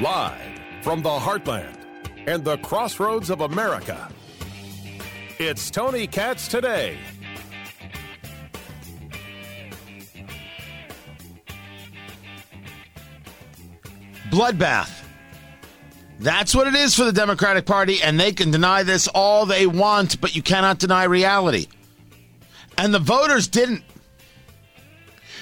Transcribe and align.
Live 0.00 0.60
from 0.82 1.00
the 1.00 1.08
heartland 1.08 1.74
and 2.26 2.44
the 2.44 2.58
crossroads 2.58 3.30
of 3.30 3.40
America, 3.40 4.12
it's 5.38 5.70
Tony 5.70 6.06
Katz 6.06 6.48
today. 6.48 6.98
Bloodbath. 14.28 15.02
That's 16.18 16.54
what 16.54 16.66
it 16.66 16.74
is 16.74 16.94
for 16.94 17.04
the 17.04 17.12
Democratic 17.12 17.64
Party, 17.64 18.02
and 18.02 18.20
they 18.20 18.32
can 18.32 18.50
deny 18.50 18.82
this 18.82 19.08
all 19.08 19.46
they 19.46 19.66
want, 19.66 20.20
but 20.20 20.36
you 20.36 20.42
cannot 20.42 20.78
deny 20.78 21.04
reality. 21.04 21.68
And 22.76 22.92
the 22.92 22.98
voters 22.98 23.48
didn't. 23.48 23.82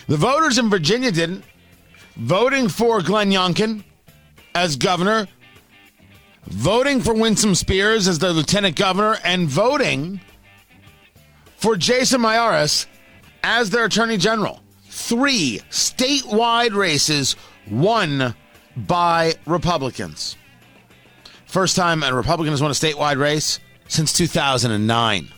The 0.06 0.16
voters 0.16 0.58
in 0.58 0.70
Virginia 0.70 1.10
didn't. 1.10 1.42
Voting 2.14 2.68
for 2.68 3.02
Glenn 3.02 3.32
Youngkin 3.32 3.82
as 4.54 4.76
governor, 4.76 5.26
voting 6.46 7.00
for 7.00 7.14
Winsome 7.14 7.54
Spears 7.54 8.06
as 8.06 8.18
the 8.18 8.32
lieutenant 8.32 8.76
governor, 8.76 9.18
and 9.24 9.48
voting 9.48 10.20
for 11.56 11.76
Jason 11.76 12.20
Miyares 12.20 12.86
as 13.42 13.70
their 13.70 13.86
attorney 13.86 14.16
general. 14.16 14.60
Three 14.88 15.60
statewide 15.70 16.74
races 16.74 17.36
won 17.70 18.34
by 18.76 19.34
Republicans. 19.46 20.36
First 21.46 21.76
time 21.76 22.02
a 22.02 22.14
Republican 22.14 22.52
has 22.52 22.62
won 22.62 22.70
a 22.70 22.74
statewide 22.74 23.18
race 23.18 23.60
since 23.88 24.12
2009. 24.12 25.28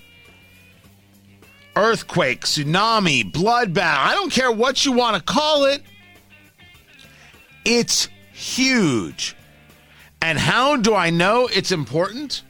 Earthquake, 1.75 2.41
tsunami, 2.41 3.31
bloodbath, 3.31 3.99
I 3.99 4.15
don't 4.15 4.33
care 4.33 4.51
what 4.51 4.85
you 4.85 4.93
want 4.93 5.17
to 5.17 5.23
call 5.23 5.67
it. 5.67 5.83
It's 7.67 8.09
huge. 8.37 9.35
And 10.21 10.39
how 10.39 10.77
do 10.77 10.95
I 10.95 11.11
know 11.11 11.49
it's 11.53 11.73
important? 11.73 12.43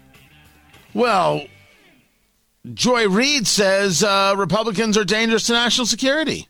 Well, 0.95 1.43
Joy 2.75 3.09
Reid 3.09 3.47
says 3.47 4.03
uh, 4.03 4.35
Republicans 4.37 4.99
are 4.99 5.05
dangerous 5.05 5.47
to 5.47 5.53
national 5.53 5.87
security 5.87 6.49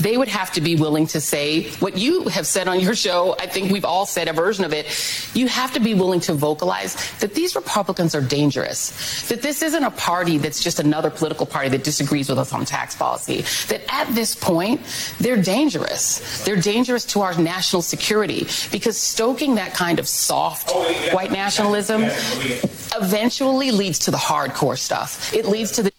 they 0.00 0.16
would 0.16 0.28
have 0.28 0.50
to 0.52 0.60
be 0.60 0.76
willing 0.76 1.06
to 1.08 1.20
say 1.20 1.70
what 1.72 1.96
you 1.96 2.28
have 2.28 2.46
said 2.46 2.68
on 2.68 2.80
your 2.80 2.94
show. 2.94 3.36
I 3.38 3.46
think 3.46 3.70
we've 3.70 3.84
all 3.84 4.06
said 4.06 4.28
a 4.28 4.32
version 4.32 4.64
of 4.64 4.72
it. 4.72 4.86
You 5.34 5.46
have 5.48 5.72
to 5.74 5.80
be 5.80 5.94
willing 5.94 6.20
to 6.20 6.32
vocalize 6.32 6.94
that 7.18 7.34
these 7.34 7.54
Republicans 7.54 8.14
are 8.14 8.20
dangerous, 8.20 9.28
that 9.28 9.42
this 9.42 9.62
isn't 9.62 9.84
a 9.84 9.90
party 9.90 10.38
that's 10.38 10.62
just 10.62 10.80
another 10.80 11.10
political 11.10 11.46
party 11.46 11.68
that 11.70 11.84
disagrees 11.84 12.28
with 12.28 12.38
us 12.38 12.52
on 12.52 12.64
tax 12.64 12.94
policy, 12.94 13.42
that 13.68 13.82
at 13.92 14.12
this 14.14 14.34
point, 14.34 14.80
they're 15.18 15.40
dangerous. 15.40 16.44
They're 16.44 16.56
dangerous 16.56 17.04
to 17.06 17.20
our 17.20 17.36
national 17.38 17.82
security 17.82 18.46
because 18.72 18.96
stoking 18.96 19.56
that 19.56 19.74
kind 19.74 19.98
of 19.98 20.08
soft 20.08 20.70
oh, 20.72 21.10
white 21.12 21.30
nationalism 21.30 22.02
oh, 22.04 22.60
eventually 22.96 23.70
leads 23.70 23.98
to 24.00 24.10
the 24.10 24.16
hardcore 24.16 24.78
stuff. 24.78 25.34
It 25.34 25.46
leads 25.46 25.72
to 25.72 25.82
the 25.82 25.92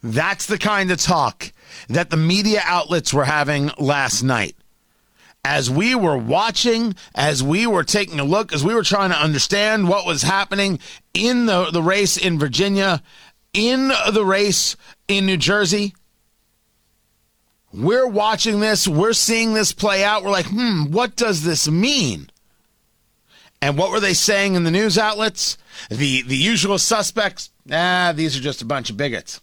that's 0.00 0.46
the 0.46 0.58
kind 0.58 0.92
of 0.92 0.98
talk 0.98 1.52
that 1.88 2.10
the 2.10 2.16
media 2.16 2.60
outlets 2.64 3.12
were 3.12 3.24
having 3.24 3.70
last 3.78 4.22
night. 4.22 4.56
As 5.44 5.70
we 5.70 5.94
were 5.94 6.18
watching, 6.18 6.94
as 7.14 7.42
we 7.42 7.66
were 7.66 7.84
taking 7.84 8.20
a 8.20 8.24
look, 8.24 8.52
as 8.52 8.64
we 8.64 8.74
were 8.74 8.82
trying 8.82 9.10
to 9.10 9.16
understand 9.16 9.88
what 9.88 10.04
was 10.04 10.22
happening 10.22 10.78
in 11.14 11.46
the, 11.46 11.70
the 11.70 11.82
race 11.82 12.16
in 12.16 12.38
Virginia, 12.38 13.02
in 13.54 13.92
the 14.12 14.24
race 14.24 14.76
in 15.06 15.26
New 15.26 15.36
Jersey, 15.36 15.94
we're 17.72 18.06
watching 18.06 18.60
this, 18.60 18.88
we're 18.88 19.12
seeing 19.12 19.54
this 19.54 19.72
play 19.72 20.02
out. 20.02 20.24
We're 20.24 20.30
like, 20.30 20.46
hmm, 20.46 20.90
what 20.90 21.16
does 21.16 21.44
this 21.44 21.68
mean? 21.68 22.30
And 23.60 23.76
what 23.76 23.90
were 23.90 24.00
they 24.00 24.14
saying 24.14 24.54
in 24.54 24.64
the 24.64 24.70
news 24.70 24.96
outlets? 24.96 25.58
The 25.90 26.22
the 26.22 26.36
usual 26.36 26.78
suspects, 26.78 27.50
ah, 27.70 28.12
these 28.14 28.36
are 28.36 28.40
just 28.40 28.62
a 28.62 28.66
bunch 28.66 28.88
of 28.90 28.96
bigots. 28.96 29.40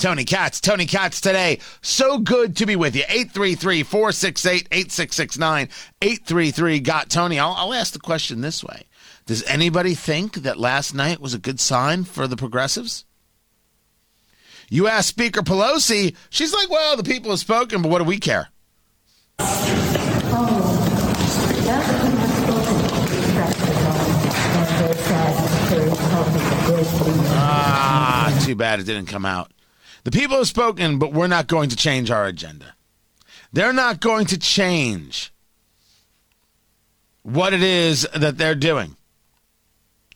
Tony 0.00 0.24
Katz, 0.24 0.62
Tony 0.62 0.86
Katz 0.86 1.20
today. 1.20 1.58
So 1.82 2.18
good 2.18 2.56
to 2.56 2.64
be 2.64 2.74
with 2.74 2.96
you. 2.96 3.02
833 3.06 3.82
468 3.82 4.68
8669. 4.72 5.68
833 6.00 6.80
got 6.80 7.10
Tony. 7.10 7.38
I'll, 7.38 7.52
I'll 7.52 7.74
ask 7.74 7.92
the 7.92 7.98
question 7.98 8.40
this 8.40 8.64
way 8.64 8.84
Does 9.26 9.42
anybody 9.44 9.94
think 9.94 10.36
that 10.36 10.58
last 10.58 10.94
night 10.94 11.20
was 11.20 11.34
a 11.34 11.38
good 11.38 11.60
sign 11.60 12.04
for 12.04 12.26
the 12.26 12.36
progressives? 12.36 13.04
You 14.70 14.88
ask 14.88 15.08
Speaker 15.08 15.42
Pelosi, 15.42 16.16
she's 16.30 16.54
like, 16.54 16.70
well, 16.70 16.96
the 16.96 17.02
people 17.02 17.30
have 17.30 17.40
spoken, 17.40 17.82
but 17.82 17.90
what 17.90 17.98
do 17.98 18.04
we 18.04 18.18
care? 18.18 18.48
Ah, 27.32 28.42
too 28.44 28.54
bad 28.54 28.80
it 28.80 28.84
didn't 28.84 29.06
come 29.06 29.26
out. 29.26 29.50
The 30.04 30.10
people 30.10 30.38
have 30.38 30.46
spoken, 30.46 30.98
but 30.98 31.12
we're 31.12 31.26
not 31.26 31.46
going 31.46 31.70
to 31.70 31.76
change 31.76 32.10
our 32.10 32.24
agenda. 32.26 32.74
They're 33.52 33.72
not 33.72 34.00
going 34.00 34.26
to 34.26 34.38
change 34.38 35.32
what 37.22 37.52
it 37.52 37.62
is 37.62 38.06
that 38.14 38.38
they're 38.38 38.54
doing. 38.54 38.96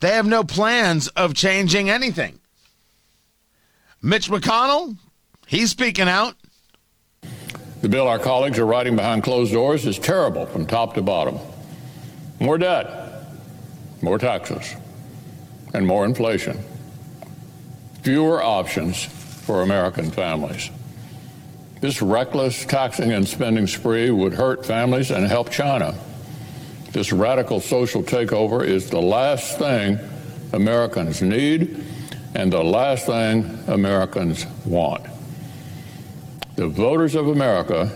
They 0.01 0.09
have 0.09 0.25
no 0.25 0.43
plans 0.43 1.07
of 1.09 1.33
changing 1.33 1.89
anything. 1.89 2.39
Mitch 4.01 4.29
McConnell, 4.29 4.97
he's 5.47 5.71
speaking 5.71 6.07
out. 6.07 6.35
The 7.81 7.89
bill 7.89 8.07
our 8.07 8.19
colleagues 8.19 8.57
are 8.57 8.65
writing 8.65 8.95
behind 8.95 9.23
closed 9.23 9.53
doors 9.53 9.85
is 9.85 9.99
terrible 9.99 10.45
from 10.47 10.65
top 10.65 10.95
to 10.95 11.01
bottom. 11.01 11.37
More 12.39 12.57
debt, 12.57 13.25
more 14.01 14.17
taxes, 14.17 14.75
and 15.73 15.85
more 15.85 16.05
inflation. 16.05 16.63
Fewer 18.01 18.41
options 18.41 19.07
for 19.45 19.61
American 19.61 20.11
families. 20.11 20.69
This 21.81 22.01
reckless 22.01 22.65
taxing 22.65 23.11
and 23.11 23.27
spending 23.27 23.67
spree 23.67 24.09
would 24.09 24.33
hurt 24.33 24.65
families 24.65 25.11
and 25.11 25.27
help 25.27 25.51
China. 25.51 25.93
This 26.91 27.11
radical 27.11 27.59
social 27.59 28.01
takeover 28.01 28.65
is 28.65 28.89
the 28.89 29.01
last 29.01 29.59
thing 29.59 29.99
Americans 30.53 31.21
need 31.21 31.83
and 32.33 32.51
the 32.51 32.63
last 32.63 33.05
thing 33.05 33.59
Americans 33.67 34.45
want. 34.65 35.05
The 36.55 36.67
voters 36.67 37.15
of 37.15 37.27
America 37.27 37.91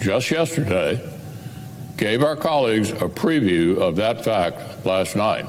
just 0.00 0.30
yesterday 0.30 1.00
gave 1.96 2.22
our 2.22 2.36
colleagues 2.36 2.90
a 2.90 3.08
preview 3.08 3.76
of 3.78 3.96
that 3.96 4.24
fact 4.24 4.86
last 4.86 5.16
night. 5.16 5.46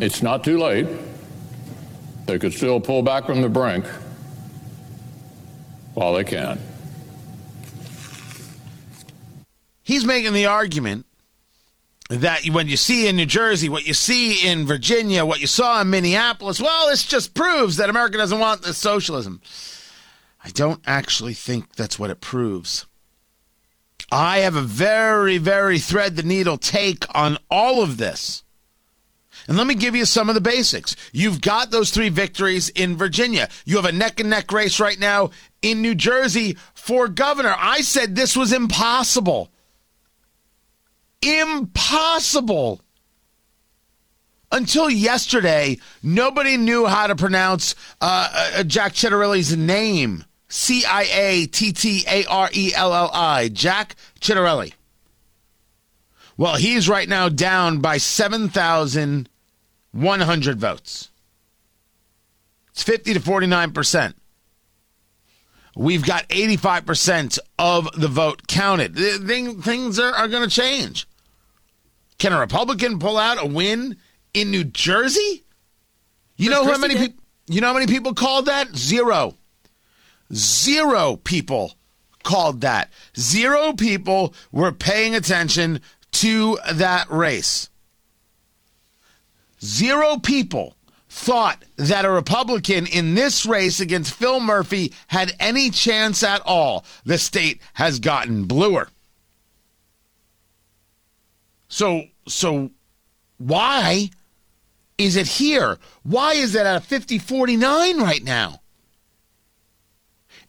It's 0.00 0.22
not 0.22 0.44
too 0.44 0.58
late. 0.58 0.86
They 2.26 2.38
could 2.38 2.52
still 2.52 2.80
pull 2.80 3.02
back 3.02 3.26
from 3.26 3.40
the 3.40 3.48
brink 3.48 3.86
while 5.94 6.14
they 6.14 6.24
can. 6.24 6.58
He's 9.82 10.04
making 10.04 10.32
the 10.32 10.46
argument 10.46 11.06
that 12.10 12.44
when 12.46 12.68
you 12.68 12.76
see 12.76 13.06
in 13.06 13.16
New 13.16 13.26
Jersey, 13.26 13.68
what 13.68 13.86
you 13.86 13.94
see 13.94 14.46
in 14.48 14.66
Virginia, 14.66 15.24
what 15.24 15.40
you 15.40 15.46
saw 15.46 15.80
in 15.80 15.90
Minneapolis, 15.90 16.60
well, 16.60 16.88
this 16.88 17.04
just 17.04 17.34
proves 17.34 17.76
that 17.76 17.88
America 17.88 18.16
doesn't 18.18 18.38
want 18.38 18.62
this 18.62 18.78
socialism. 18.78 19.40
I 20.44 20.50
don't 20.50 20.80
actually 20.86 21.34
think 21.34 21.74
that's 21.74 21.98
what 21.98 22.10
it 22.10 22.20
proves. 22.20 22.86
I 24.10 24.38
have 24.38 24.54
a 24.54 24.62
very, 24.62 25.38
very 25.38 25.78
thread 25.78 26.16
the 26.16 26.22
needle 26.22 26.58
take 26.58 27.04
on 27.14 27.38
all 27.50 27.82
of 27.82 27.96
this. 27.96 28.44
And 29.48 29.56
let 29.56 29.66
me 29.66 29.74
give 29.74 29.94
you 29.94 30.04
some 30.04 30.28
of 30.28 30.34
the 30.34 30.40
basics. 30.40 30.96
You've 31.12 31.40
got 31.40 31.70
those 31.70 31.90
three 31.90 32.08
victories 32.08 32.68
in 32.70 32.96
Virginia. 32.96 33.48
You 33.64 33.76
have 33.76 33.84
a 33.84 33.92
neck 33.92 34.18
and 34.18 34.30
neck 34.30 34.50
race 34.50 34.80
right 34.80 34.98
now 34.98 35.30
in 35.62 35.82
New 35.82 35.94
Jersey 35.94 36.56
for 36.74 37.08
governor. 37.08 37.54
I 37.56 37.82
said 37.82 38.14
this 38.14 38.36
was 38.36 38.52
impossible. 38.52 39.50
Impossible. 41.22 42.80
Until 44.50 44.88
yesterday, 44.88 45.78
nobody 46.02 46.56
knew 46.56 46.86
how 46.86 47.08
to 47.08 47.16
pronounce 47.16 47.74
uh, 48.00 48.28
uh, 48.32 48.62
Jack 48.64 48.92
Ciattarelli's 48.94 49.56
name. 49.56 50.24
C 50.48 50.84
I 50.84 51.02
A 51.02 51.46
T 51.46 51.72
T 51.72 52.04
A 52.08 52.24
R 52.26 52.48
E 52.52 52.72
L 52.74 52.94
L 52.94 53.10
I. 53.12 53.48
Jack 53.48 53.96
Ciattarelli. 54.20 54.72
Well, 56.36 56.56
he's 56.56 56.88
right 56.88 57.08
now 57.08 57.28
down 57.28 57.80
by 57.80 57.96
7,000 57.96 59.28
100 59.96 60.60
votes. 60.60 61.10
It's 62.70 62.82
50 62.82 63.14
to 63.14 63.20
49%. 63.20 64.14
We've 65.74 66.04
got 66.04 66.28
85% 66.28 67.38
of 67.58 67.90
the 68.00 68.08
vote 68.08 68.46
counted. 68.46 68.96
Things 68.96 69.98
are, 69.98 70.12
are 70.12 70.28
going 70.28 70.48
to 70.48 70.54
change. 70.54 71.06
Can 72.18 72.32
a 72.32 72.40
Republican 72.40 72.98
pull 72.98 73.18
out 73.18 73.42
a 73.42 73.46
win 73.46 73.96
in 74.32 74.50
New 74.50 74.64
Jersey? 74.64 75.44
You 76.36 76.50
know 76.50 76.64
how 76.64 76.78
many 76.78 76.96
people 76.96 77.22
you 77.48 77.60
know 77.60 77.68
how 77.68 77.74
many 77.74 77.86
people 77.86 78.12
called 78.12 78.46
that? 78.46 78.74
Zero. 78.74 79.34
Zero 80.34 81.16
people 81.16 81.74
called 82.24 82.62
that. 82.62 82.90
Zero 83.16 83.72
people 83.72 84.34
were 84.50 84.72
paying 84.72 85.14
attention 85.14 85.80
to 86.12 86.58
that 86.72 87.08
race. 87.10 87.70
Zero 89.66 90.16
people 90.18 90.76
thought 91.08 91.64
that 91.76 92.04
a 92.04 92.10
Republican 92.10 92.86
in 92.86 93.14
this 93.14 93.44
race 93.44 93.80
against 93.80 94.14
Phil 94.14 94.38
Murphy 94.38 94.92
had 95.08 95.34
any 95.40 95.70
chance 95.70 96.22
at 96.22 96.40
all. 96.44 96.84
The 97.04 97.18
state 97.18 97.60
has 97.74 97.98
gotten 97.98 98.44
bluer. 98.44 98.88
So, 101.68 102.04
so 102.28 102.70
why 103.38 104.10
is 104.98 105.16
it 105.16 105.26
here? 105.26 105.78
Why 106.04 106.34
is 106.34 106.54
it 106.54 106.64
at 106.64 106.84
50 106.84 107.18
49 107.18 107.98
right 108.00 108.22
now? 108.22 108.60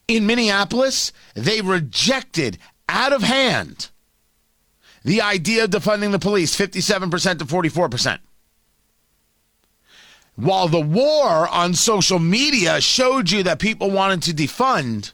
In 0.08 0.28
Minneapolis, 0.28 1.12
they 1.34 1.62
rejected 1.62 2.60
out 2.88 3.14
of 3.14 3.24
hand 3.24 3.90
the 5.04 5.22
idea 5.22 5.64
of 5.64 5.72
defunding 5.72 6.12
the 6.12 6.20
police 6.20 6.56
57% 6.56 7.40
to 7.40 7.46
44%. 7.46 8.20
While 10.38 10.68
the 10.68 10.80
war 10.80 11.48
on 11.48 11.74
social 11.74 12.20
media 12.20 12.80
showed 12.80 13.32
you 13.32 13.42
that 13.42 13.58
people 13.58 13.90
wanted 13.90 14.22
to 14.24 14.34
defund, 14.34 15.14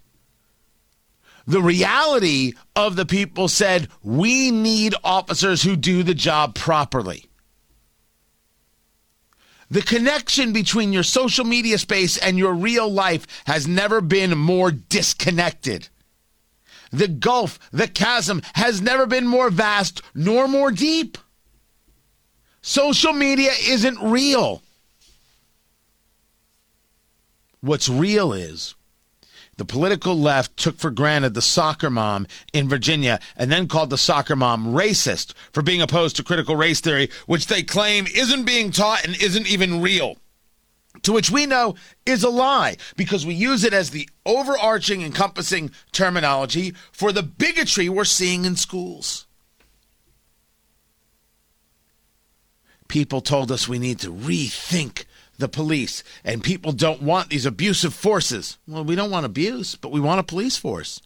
the 1.47 1.61
reality 1.61 2.53
of 2.75 2.97
the 2.97 3.05
people 3.05 3.47
said, 3.47 3.87
we 4.03 4.51
need 4.51 4.95
officers 5.01 5.63
who 5.63 5.77
do 5.77 6.03
the 6.03 6.13
job 6.13 6.55
properly. 6.55 7.29
The 9.71 9.81
connection 9.81 10.51
between 10.51 10.91
your 10.91 11.03
social 11.03 11.45
media 11.45 11.77
space 11.77 12.17
and 12.17 12.37
your 12.37 12.53
real 12.53 12.91
life 12.91 13.25
has 13.45 13.65
never 13.65 14.01
been 14.01 14.37
more 14.37 14.71
disconnected. 14.71 15.87
The 16.91 17.07
gulf, 17.07 17.59
the 17.71 17.87
chasm 17.87 18.41
has 18.55 18.81
never 18.81 19.05
been 19.05 19.25
more 19.25 19.49
vast 19.49 20.01
nor 20.13 20.49
more 20.49 20.69
deep. 20.69 21.17
Social 22.61 23.13
media 23.13 23.51
isn't 23.65 23.99
real. 24.01 24.61
What's 27.63 27.87
real 27.87 28.33
is 28.33 28.75
the 29.55 29.63
political 29.63 30.19
left 30.19 30.57
took 30.57 30.77
for 30.77 30.91
granted 30.91 31.33
the 31.33 31.41
soccer 31.41 31.89
mom 31.89 32.27
in 32.51 32.67
Virginia 32.67 33.21
and 33.37 33.49
then 33.49 33.69
called 33.69 33.89
the 33.89 33.97
soccer 33.97 34.35
mom 34.35 34.73
racist 34.73 35.33
for 35.53 35.61
being 35.61 35.81
opposed 35.81 36.17
to 36.17 36.23
critical 36.23 36.57
race 36.57 36.81
theory, 36.81 37.09
which 37.25 37.47
they 37.47 37.63
claim 37.63 38.05
isn't 38.13 38.43
being 38.43 38.69
taught 38.69 39.05
and 39.05 39.15
isn't 39.15 39.47
even 39.47 39.81
real. 39.81 40.17
To 41.03 41.13
which 41.13 41.31
we 41.31 41.45
know 41.45 41.75
is 42.05 42.21
a 42.21 42.29
lie 42.29 42.75
because 42.97 43.25
we 43.25 43.33
use 43.33 43.63
it 43.63 43.71
as 43.71 43.91
the 43.91 44.09
overarching, 44.25 45.01
encompassing 45.01 45.71
terminology 45.93 46.73
for 46.91 47.13
the 47.13 47.23
bigotry 47.23 47.87
we're 47.87 48.03
seeing 48.03 48.43
in 48.43 48.57
schools. 48.57 49.25
People 52.89 53.21
told 53.21 53.53
us 53.53 53.69
we 53.69 53.79
need 53.79 53.99
to 53.99 54.11
rethink 54.11 55.05
the 55.37 55.47
police, 55.47 56.03
and 56.23 56.43
people 56.43 56.71
don't 56.71 57.01
want 57.01 57.29
these 57.29 57.45
abusive 57.45 57.93
forces. 57.93 58.57
Well, 58.67 58.83
we 58.83 58.95
don't 58.95 59.11
want 59.11 59.25
abuse, 59.25 59.75
but 59.75 59.91
we 59.91 59.99
want 59.99 60.19
a 60.19 60.23
police 60.23 60.57
force. 60.57 61.01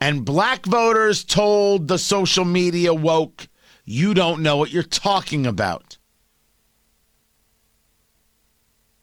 And 0.00 0.24
black 0.24 0.64
voters 0.66 1.24
told 1.24 1.88
the 1.88 1.98
social 1.98 2.44
media 2.44 2.94
woke, 2.94 3.48
you 3.84 4.14
don't 4.14 4.42
know 4.42 4.56
what 4.56 4.72
you're 4.72 4.82
talking 4.82 5.46
about. 5.46 5.98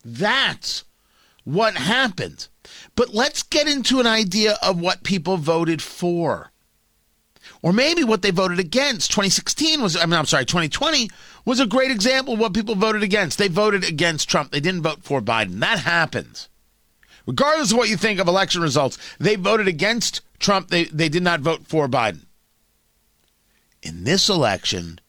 That's 0.03 0.85
what 1.43 1.75
happened. 1.75 2.47
But 2.95 3.13
let's 3.13 3.43
get 3.43 3.67
into 3.67 3.99
an 3.99 4.07
idea 4.07 4.57
of 4.61 4.79
what 4.79 5.03
people 5.03 5.37
voted 5.37 5.81
for. 5.81 6.51
Or 7.61 7.73
maybe 7.73 8.03
what 8.03 8.21
they 8.21 8.31
voted 8.31 8.59
against. 8.59 9.11
2016 9.11 9.81
was, 9.81 9.97
I 9.97 10.05
mean, 10.05 10.13
I'm 10.13 10.25
sorry, 10.25 10.45
2020 10.45 11.09
was 11.45 11.59
a 11.59 11.65
great 11.65 11.91
example 11.91 12.35
of 12.35 12.39
what 12.39 12.53
people 12.53 12.75
voted 12.75 13.03
against. 13.03 13.37
They 13.37 13.47
voted 13.47 13.83
against 13.83 14.29
Trump. 14.29 14.51
They 14.51 14.59
didn't 14.59 14.83
vote 14.83 15.03
for 15.03 15.21
Biden. 15.21 15.59
That 15.59 15.79
happens. 15.79 16.49
Regardless 17.25 17.71
of 17.71 17.77
what 17.77 17.89
you 17.89 17.97
think 17.97 18.19
of 18.19 18.27
election 18.27 18.61
results, 18.61 18.97
they 19.19 19.35
voted 19.35 19.67
against 19.67 20.21
Trump. 20.39 20.69
They, 20.69 20.85
they 20.85 21.09
did 21.09 21.23
not 21.23 21.41
vote 21.41 21.67
for 21.67 21.87
Biden. 21.87 22.25
In 23.81 24.05
this 24.05 24.29
election, 24.29 24.99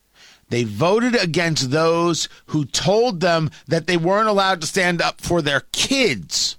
they 0.48 0.64
voted 0.64 1.14
against 1.14 1.70
those 1.70 2.28
who 2.46 2.64
told 2.64 3.20
them 3.20 3.50
that 3.66 3.86
they 3.86 3.96
weren't 3.96 4.28
allowed 4.28 4.60
to 4.60 4.66
stand 4.66 5.00
up 5.00 5.20
for 5.20 5.42
their 5.42 5.60
kids. 5.72 6.56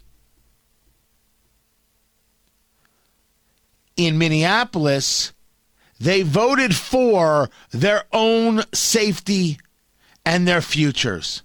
In 3.97 4.17
Minneapolis, 4.17 5.33
they 5.99 6.21
voted 6.21 6.75
for 6.75 7.49
their 7.71 8.03
own 8.13 8.63
safety 8.73 9.57
and 10.25 10.47
their 10.47 10.61
futures. 10.61 11.43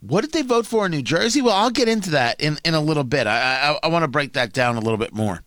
What 0.00 0.22
did 0.22 0.32
they 0.32 0.42
vote 0.42 0.66
for 0.66 0.86
in 0.86 0.92
New 0.92 1.02
Jersey? 1.02 1.40
Well, 1.40 1.54
I'll 1.54 1.70
get 1.70 1.88
into 1.88 2.10
that 2.10 2.40
in, 2.40 2.58
in 2.64 2.74
a 2.74 2.80
little 2.80 3.04
bit. 3.04 3.26
I, 3.26 3.70
I, 3.70 3.78
I 3.84 3.88
want 3.88 4.02
to 4.02 4.08
break 4.08 4.34
that 4.34 4.52
down 4.52 4.76
a 4.76 4.80
little 4.80 4.98
bit 4.98 5.14
more. 5.14 5.42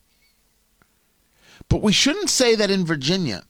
But 1.69 1.81
we 1.81 1.91
shouldn't 1.91 2.29
say 2.29 2.55
that 2.55 2.71
in 2.71 2.85
Virginia, 2.85 3.43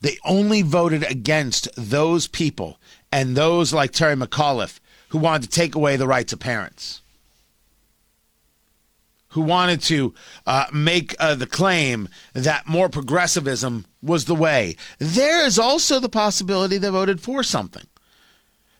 they 0.00 0.18
only 0.24 0.62
voted 0.62 1.02
against 1.10 1.68
those 1.76 2.28
people 2.28 2.78
and 3.10 3.36
those 3.36 3.72
like 3.72 3.92
Terry 3.92 4.14
McAuliffe 4.14 4.78
who 5.08 5.18
wanted 5.18 5.44
to 5.44 5.48
take 5.48 5.74
away 5.74 5.96
the 5.96 6.06
rights 6.06 6.32
of 6.32 6.38
parents 6.40 7.02
who 9.36 9.42
wanted 9.42 9.82
to 9.82 10.14
uh, 10.46 10.64
make 10.72 11.14
uh, 11.20 11.34
the 11.34 11.46
claim 11.46 12.08
that 12.32 12.66
more 12.66 12.88
progressivism 12.88 13.84
was 14.00 14.24
the 14.24 14.34
way. 14.34 14.74
There 14.98 15.44
is 15.44 15.58
also 15.58 16.00
the 16.00 16.08
possibility 16.08 16.78
they 16.78 16.88
voted 16.88 17.20
for 17.20 17.42
something. 17.42 17.86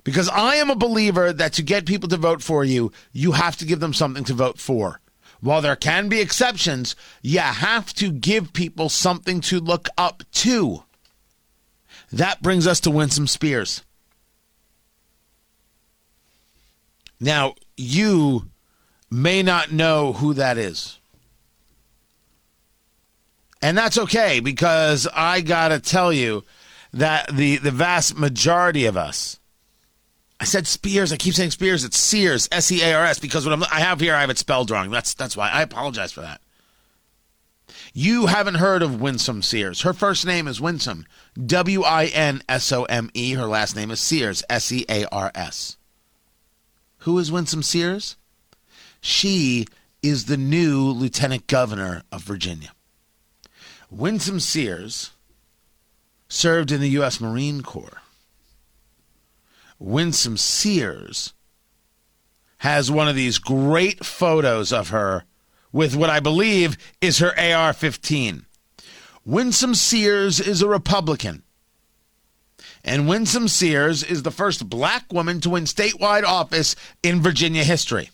Because 0.03 0.31
I 0.31 0.55
am 0.55 0.71
a 0.71 0.75
believer 0.75 1.31
that 1.31 1.53
to 1.53 1.63
get 1.63 1.85
people 1.85 2.09
to 2.09 2.17
vote 2.17 2.43
for 2.43 2.65
you, 2.65 2.91
you 3.13 3.33
have 3.33 3.59
to 3.59 3.67
give 3.67 3.81
them 3.81 3.93
something 3.93 4.25
to 4.25 4.33
vote 4.33 4.59
for. 4.59 5.03
While 5.43 5.61
there 5.61 5.77
can 5.77 6.09
be 6.09 6.23
exceptions, 6.23 6.97
you 7.21 7.41
have 7.41 7.93
to 7.93 8.11
give 8.11 8.55
people 8.55 8.89
something 8.89 9.43
to 9.43 9.61
look 9.61 9.91
up 9.99 10.23
to. 10.37 10.85
That 12.11 12.41
brings 12.41 12.67
us 12.67 12.81
to 12.81 12.91
Winsome 12.91 13.27
Spears. 13.27 13.83
Now, 17.21 17.57
you 17.77 18.49
may 19.11 19.43
not 19.43 19.73
know 19.73 20.13
who 20.13 20.35
that 20.35 20.59
is. 20.59 20.99
And 23.63 23.77
that's 23.77 23.99
okay 23.99 24.41
because 24.41 25.09
I 25.15 25.41
got 25.41 25.69
to 25.69 25.81
tell 25.81 26.13
you 26.13 26.45
that 26.93 27.35
the, 27.35 27.57
the 27.57 27.71
vast 27.71 28.17
majority 28.17 28.85
of 28.85 28.97
us, 28.97 29.39
I 30.39 30.45
said 30.45 30.67
Spears. 30.67 31.13
I 31.13 31.17
keep 31.17 31.35
saying 31.35 31.51
Spears. 31.51 31.85
It's 31.85 31.97
Sears, 31.97 32.49
S 32.53 32.71
E 32.71 32.83
A 32.83 32.95
R 32.95 33.05
S, 33.05 33.19
because 33.19 33.47
what 33.47 33.53
I'm, 33.53 33.65
I 33.65 33.81
have 33.81 34.01
here, 34.01 34.15
I 34.15 34.21
have 34.21 34.31
it 34.31 34.39
spelled 34.39 34.71
wrong. 34.71 34.91
That's 34.91 35.15
that's 35.15 35.37
why 35.37 35.49
I 35.49 35.63
apologize 35.63 36.13
for 36.13 36.21
that. 36.21 36.41
You 37.95 38.27
haven't 38.27 38.57
heard 38.57 38.83
of 38.83 39.01
Winsome 39.01 39.41
Sears. 39.41 39.81
Her 39.81 39.95
first 39.95 40.27
name 40.27 40.47
is 40.47 40.61
Winsome, 40.61 41.07
W 41.43 41.83
I 41.83 42.07
N 42.07 42.43
S 42.49 42.71
O 42.71 42.85
M 42.85 43.11
E. 43.15 43.33
Her 43.33 43.47
last 43.47 43.75
name 43.75 43.91
is 43.91 44.01
Sears, 44.01 44.45
S 44.51 44.71
E 44.71 44.85
A 44.91 45.07
R 45.07 45.33
S. 45.35 45.79
Who 46.99 47.19
is 47.19 47.33
Winsome 47.33 47.63
Sears? 47.63 48.17
She 49.07 49.67
is 50.03 50.25
the 50.25 50.37
new 50.37 50.91
lieutenant 50.91 51.47
governor 51.47 52.03
of 52.11 52.23
Virginia. 52.23 52.73
Winsome 53.89 54.41
Sears 54.41 55.13
served 56.29 56.73
in 56.73 56.81
the 56.81 56.91
U.S. 56.91 57.21
Marine 57.21 57.63
Corps. 57.63 58.03
Winsome 59.79 60.37
Sears 60.37 61.35
has 62.59 62.91
one 62.91 63.07
of 63.07 63.15
these 63.15 63.39
great 63.39 64.05
photos 64.05 64.73
of 64.73 64.89
her 64.89 65.23
with 65.71 65.95
what 65.95 66.11
I 66.11 66.19
believe 66.19 66.77
is 67.01 67.19
her 67.19 67.33
AR 67.39 67.73
15. 67.73 68.45
Winsome 69.25 69.77
Sears 69.77 70.41
is 70.41 70.63
a 70.63 70.69
Republican. 70.69 71.45
And 72.83 73.09
Winsome 73.09 73.47
Sears 73.47 74.03
is 74.03 74.25
the 74.25 74.33
first 74.33 74.69
black 74.69 75.13
woman 75.13 75.41
to 75.43 75.51
win 75.51 75.63
statewide 75.63 76.25
office 76.25 76.75
in 77.05 77.23
Virginia 77.23 77.63
history. 77.63 78.11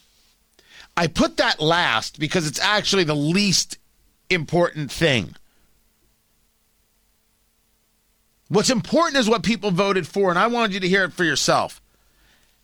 I 0.97 1.07
put 1.07 1.39
that 1.39 1.61
last 1.61 2.19
because 2.19 2.47
it's 2.47 2.61
actually 2.61 3.05
the 3.05 3.15
least 3.15 3.79
important 4.29 4.91
thing. 4.91 5.35
What's 8.49 8.71
important 8.71 9.17
is 9.17 9.29
what 9.29 9.43
people 9.43 9.71
voted 9.71 10.07
for, 10.07 10.29
and 10.29 10.39
I 10.39 10.47
wanted 10.47 10.75
you 10.75 10.81
to 10.81 10.89
hear 10.89 11.05
it 11.05 11.15
for 11.15 11.25
yourself. 11.25 11.81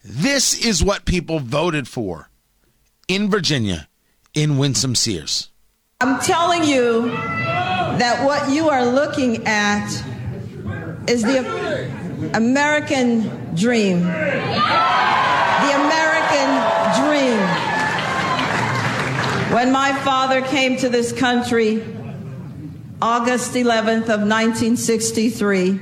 This 0.05 0.65
is 0.65 0.85
what 0.85 1.07
people 1.07 1.41
voted 1.41 1.89
for 1.89 2.29
in 3.09 3.31
Virginia 3.31 3.89
in 4.35 4.59
Winsome 4.59 4.95
Sears. 4.95 5.49
I'm 6.01 6.21
telling 6.21 6.63
you 6.65 7.09
that 7.09 8.25
what 8.25 8.51
you 8.51 8.69
are 8.69 8.87
looking 8.87 9.47
at 9.47 9.89
is 11.09 11.23
the 11.23 12.31
American 12.35 13.55
dream. 13.57 14.03
When 19.53 19.73
my 19.73 19.93
father 20.05 20.43
came 20.43 20.77
to 20.79 20.89
this 20.89 21.11
country, 21.13 21.83
August 23.01 23.53
11th 23.53 24.11
of 24.11 24.21
1963. 24.27 25.81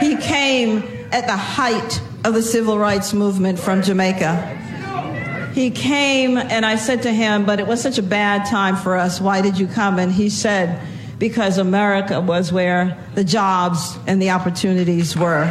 He 0.00 0.16
came 0.16 0.82
at 1.12 1.26
the 1.26 1.36
height 1.36 2.00
of 2.24 2.32
the 2.34 2.42
civil 2.42 2.78
rights 2.78 3.12
movement 3.12 3.58
from 3.58 3.82
Jamaica. 3.82 5.52
He 5.54 5.70
came 5.70 6.38
and 6.38 6.64
I 6.64 6.76
said 6.76 7.02
to 7.02 7.12
him, 7.12 7.44
but 7.44 7.60
it 7.60 7.66
was 7.66 7.82
such 7.82 7.98
a 7.98 8.02
bad 8.02 8.46
time 8.46 8.76
for 8.76 8.96
us. 8.96 9.20
Why 9.20 9.42
did 9.42 9.58
you 9.58 9.66
come? 9.66 9.98
And 9.98 10.10
he 10.10 10.30
said, 10.30 10.80
because 11.18 11.58
America 11.58 12.20
was 12.20 12.50
where 12.50 12.98
the 13.14 13.24
jobs 13.24 13.96
and 14.06 14.20
the 14.20 14.30
opportunities 14.30 15.16
were. 15.16 15.44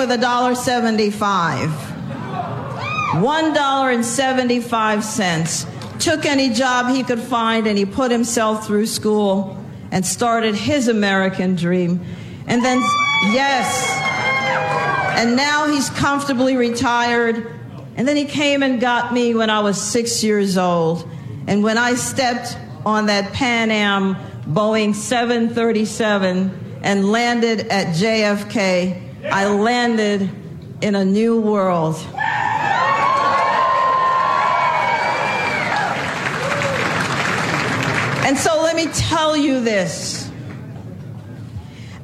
With 0.00 0.10
a 0.10 0.16
dollar 0.16 0.54
seventy-five. 0.54 1.70
One 3.22 3.52
dollar 3.52 3.90
and 3.90 4.02
seventy-five 4.02 5.04
cents. 5.04 5.66
Took 5.98 6.24
any 6.24 6.48
job 6.48 6.88
he 6.88 7.02
could 7.02 7.20
find 7.20 7.66
and 7.66 7.76
he 7.76 7.84
put 7.84 8.10
himself 8.10 8.66
through 8.66 8.86
school 8.86 9.62
and 9.90 10.06
started 10.06 10.54
his 10.54 10.88
American 10.88 11.54
dream. 11.54 12.00
And 12.46 12.64
then, 12.64 12.78
yes, 13.24 13.90
and 15.18 15.36
now 15.36 15.68
he's 15.68 15.90
comfortably 15.90 16.56
retired. 16.56 17.46
And 17.96 18.08
then 18.08 18.16
he 18.16 18.24
came 18.24 18.62
and 18.62 18.80
got 18.80 19.12
me 19.12 19.34
when 19.34 19.50
I 19.50 19.60
was 19.60 19.78
six 19.78 20.24
years 20.24 20.56
old. 20.56 21.06
And 21.46 21.62
when 21.62 21.76
I 21.76 21.94
stepped 21.94 22.56
on 22.86 23.04
that 23.06 23.34
Pan 23.34 23.70
Am 23.70 24.14
Boeing 24.46 24.94
737 24.94 26.80
and 26.82 27.12
landed 27.12 27.68
at 27.68 27.94
JFK, 27.94 29.09
I 29.24 29.46
landed 29.46 30.30
in 30.80 30.94
a 30.94 31.04
new 31.04 31.40
world. 31.40 31.96
And 38.26 38.38
so 38.38 38.62
let 38.62 38.76
me 38.76 38.86
tell 38.86 39.36
you 39.36 39.60
this. 39.60 40.30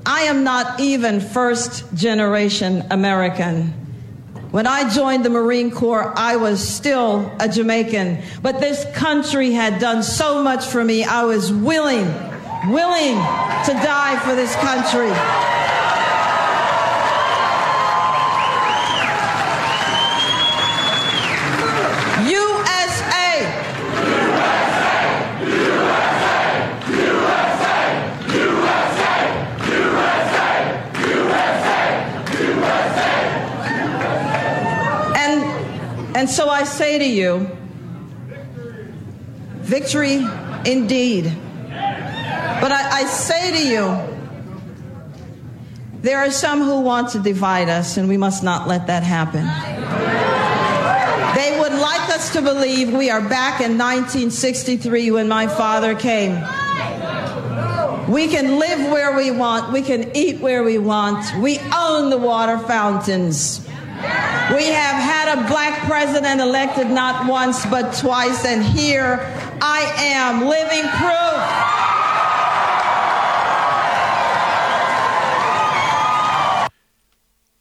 I 0.05 0.23
am 0.23 0.45
not 0.45 0.81
even 0.81 1.21
first 1.21 1.95
generation 1.95 2.85
American. 2.91 3.73
When 4.51 4.67
I 4.67 4.89
joined 4.93 5.25
the 5.25 5.31
Marine 5.31 5.71
Corps, 5.71 6.13
I 6.17 6.37
was 6.37 6.67
still 6.67 7.31
a 7.41 7.49
Jamaican. 7.49 8.23
But 8.43 8.61
this 8.61 8.85
country 8.95 9.53
had 9.53 9.81
done 9.81 10.03
so 10.03 10.43
much 10.43 10.65
for 10.65 10.85
me, 10.85 11.05
I 11.05 11.25
was 11.25 11.53
willing, 11.53 12.07
willing 12.71 13.17
to 13.17 13.73
die 13.83 14.19
for 14.25 14.35
this 14.35 14.55
country. 14.57 15.13
And 36.17 36.31
so 36.31 36.49
I 36.49 36.65
say 36.97 37.09
to 37.09 37.15
you, 37.15 37.50
victory 39.61 40.25
indeed. 40.65 41.25
But 41.25 42.73
I, 42.73 43.00
I, 43.00 43.05
say 43.05 43.50
to 43.53 43.69
you, 43.69 44.17
there 46.00 46.19
are 46.19 46.31
some 46.31 46.62
who 46.62 46.81
want 46.81 47.11
to 47.11 47.19
divide 47.19 47.69
us, 47.69 47.99
and 47.99 48.09
we 48.09 48.17
must 48.17 48.43
not 48.43 48.67
let 48.67 48.87
that 48.87 49.03
happen. 49.03 49.45
They 51.37 51.61
would 51.61 51.79
like 51.79 52.09
us 52.15 52.33
to 52.33 52.41
believe 52.41 52.95
we 52.95 53.11
are 53.11 53.21
back 53.21 53.61
in 53.61 53.76
1963 53.76 55.11
when 55.11 55.29
my 55.29 55.49
father 55.49 55.95
came. 55.95 56.33
We 58.11 58.29
can 58.29 58.59
live 58.59 58.91
where 58.91 59.15
we 59.15 59.31
want, 59.33 59.71
we 59.71 59.83
can 59.83 60.17
eat 60.17 60.41
where 60.41 60.62
we 60.62 60.79
want, 60.79 61.43
we 61.43 61.59
own 61.75 62.09
the 62.09 62.19
water 62.19 62.59
fountains. 62.59 63.66
We 64.55 64.67
have 64.67 65.03
had 65.03 65.38
a 65.38 65.49
black 65.49 65.88
president 65.88 66.41
elected 66.41 66.88
not 66.88 67.29
once 67.29 67.67
but 67.67 67.97
twice, 67.97 68.45
and 68.45 68.62
here 68.62 69.19
I 69.61 69.93
am, 69.99 70.47
living 70.47 70.88
proof. 70.91 71.76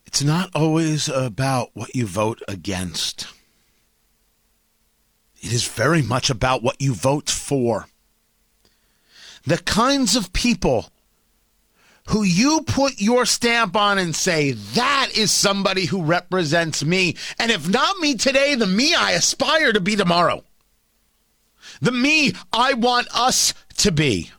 It's 0.05 0.23
not 0.23 0.51
always 0.53 1.09
about 1.09 1.71
what 1.73 1.95
you 1.95 2.05
vote 2.05 2.43
against. 2.47 3.27
It 5.41 5.51
is 5.51 5.67
very 5.67 6.03
much 6.03 6.29
about 6.29 6.61
what 6.61 6.79
you 6.79 6.93
vote 6.93 7.31
for. 7.31 7.87
The 9.43 9.57
kinds 9.57 10.15
of 10.15 10.33
people 10.33 10.91
who 12.09 12.23
you 12.23 12.61
put 12.61 13.01
your 13.01 13.25
stamp 13.25 13.75
on 13.75 13.97
and 13.97 14.15
say, 14.15 14.51
that 14.51 15.09
is 15.15 15.31
somebody 15.31 15.85
who 15.85 16.03
represents 16.03 16.83
me. 16.83 17.15
And 17.39 17.51
if 17.51 17.67
not 17.67 17.97
me 17.97 18.15
today, 18.15 18.55
the 18.55 18.67
me 18.67 18.93
I 18.93 19.11
aspire 19.11 19.73
to 19.73 19.79
be 19.79 19.95
tomorrow. 19.95 20.43
The 21.81 21.91
me 21.91 22.33
I 22.53 22.73
want 22.73 23.07
us 23.13 23.53
to 23.77 23.91
be. 23.91 24.31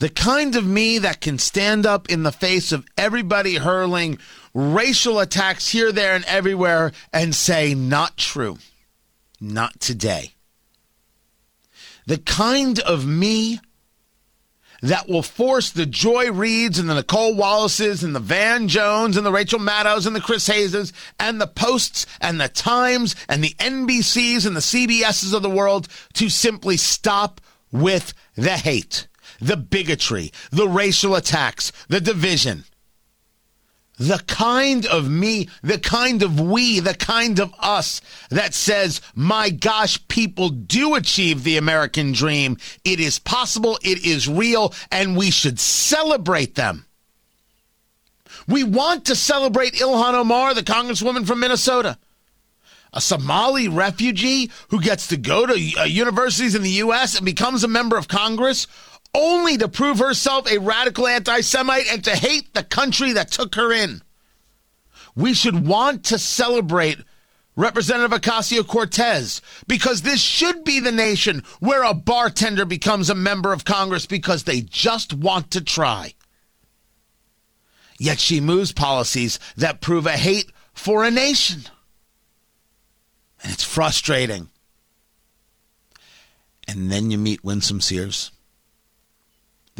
The 0.00 0.08
kind 0.08 0.56
of 0.56 0.66
me 0.66 0.98
that 0.98 1.20
can 1.20 1.38
stand 1.38 1.86
up 1.86 2.08
in 2.08 2.22
the 2.22 2.32
face 2.32 2.72
of 2.72 2.86
everybody 2.96 3.56
hurling 3.56 4.18
racial 4.54 5.20
attacks 5.20 5.68
here, 5.68 5.92
there, 5.92 6.14
and 6.14 6.24
everywhere 6.24 6.92
and 7.12 7.34
say, 7.34 7.74
not 7.74 8.16
true. 8.16 8.58
Not 9.40 9.78
today. 9.78 10.34
The 12.06 12.18
kind 12.18 12.80
of 12.80 13.06
me 13.06 13.60
that 14.82 15.08
will 15.08 15.22
force 15.22 15.70
the 15.70 15.86
Joy 15.86 16.26
Reids 16.26 16.78
and 16.78 16.88
the 16.88 16.94
Nicole 16.94 17.34
Wallaces 17.34 18.02
and 18.02 18.14
the 18.14 18.20
Van 18.20 18.68
Jones 18.68 19.16
and 19.16 19.26
the 19.26 19.32
Rachel 19.32 19.58
Maddows 19.58 20.06
and 20.06 20.14
the 20.14 20.20
Chris 20.20 20.46
Hayes 20.46 20.92
and 21.18 21.40
the 21.40 21.46
Posts 21.46 22.06
and 22.20 22.40
the 22.40 22.48
Times 22.48 23.14
and 23.28 23.42
the 23.42 23.54
NBCs 23.58 24.46
and 24.46 24.56
the 24.56 24.60
CBSs 24.60 25.34
of 25.34 25.42
the 25.42 25.50
world 25.50 25.88
to 26.14 26.28
simply 26.28 26.76
stop 26.76 27.40
with 27.72 28.14
the 28.34 28.56
hate, 28.56 29.06
the 29.40 29.56
bigotry, 29.56 30.32
the 30.50 30.68
racial 30.68 31.14
attacks, 31.14 31.72
the 31.88 32.00
division 32.00 32.64
the 34.00 34.18
kind 34.26 34.86
of 34.86 35.10
me, 35.10 35.46
the 35.62 35.78
kind 35.78 36.22
of 36.22 36.40
we, 36.40 36.80
the 36.80 36.94
kind 36.94 37.38
of 37.38 37.54
us 37.58 38.00
that 38.30 38.54
says, 38.54 39.02
my 39.14 39.50
gosh, 39.50 40.08
people 40.08 40.48
do 40.48 40.94
achieve 40.94 41.44
the 41.44 41.58
American 41.58 42.12
dream. 42.12 42.56
It 42.82 42.98
is 42.98 43.18
possible, 43.18 43.78
it 43.82 44.02
is 44.02 44.26
real, 44.26 44.72
and 44.90 45.18
we 45.18 45.30
should 45.30 45.60
celebrate 45.60 46.54
them. 46.54 46.86
We 48.48 48.64
want 48.64 49.04
to 49.04 49.14
celebrate 49.14 49.74
Ilhan 49.74 50.14
Omar, 50.14 50.54
the 50.54 50.62
congresswoman 50.62 51.26
from 51.26 51.40
Minnesota. 51.40 51.98
A 52.94 53.02
Somali 53.02 53.68
refugee 53.68 54.50
who 54.70 54.80
gets 54.80 55.08
to 55.08 55.18
go 55.18 55.44
to 55.46 55.52
uh, 55.78 55.84
universities 55.84 56.54
in 56.54 56.62
the 56.62 56.70
U.S. 56.70 57.16
and 57.16 57.26
becomes 57.26 57.62
a 57.62 57.68
member 57.68 57.98
of 57.98 58.08
Congress 58.08 58.66
only 59.14 59.56
to 59.58 59.68
prove 59.68 59.98
herself 59.98 60.50
a 60.50 60.58
radical 60.58 61.06
anti 61.06 61.40
Semite 61.40 61.90
and 61.90 62.04
to 62.04 62.16
hate 62.16 62.54
the 62.54 62.62
country 62.62 63.12
that 63.12 63.30
took 63.30 63.54
her 63.54 63.72
in. 63.72 64.02
We 65.16 65.34
should 65.34 65.66
want 65.66 66.04
to 66.06 66.18
celebrate 66.18 66.98
Representative 67.56 68.18
Ocasio 68.18 68.66
Cortez 68.66 69.42
because 69.66 70.02
this 70.02 70.20
should 70.20 70.64
be 70.64 70.80
the 70.80 70.92
nation 70.92 71.42
where 71.58 71.82
a 71.82 71.92
bartender 71.92 72.64
becomes 72.64 73.10
a 73.10 73.14
member 73.14 73.52
of 73.52 73.64
Congress 73.64 74.06
because 74.06 74.44
they 74.44 74.60
just 74.60 75.12
want 75.12 75.50
to 75.50 75.60
try. 75.60 76.14
Yet 77.98 78.18
she 78.18 78.40
moves 78.40 78.72
policies 78.72 79.38
that 79.56 79.82
prove 79.82 80.06
a 80.06 80.12
hate 80.12 80.50
for 80.72 81.04
a 81.04 81.10
nation. 81.10 81.64
And 83.42 83.52
it's 83.52 83.64
frustrating. 83.64 84.48
And 86.66 86.90
then 86.90 87.10
you 87.10 87.18
meet 87.18 87.44
Winsome 87.44 87.80
Sears 87.80 88.30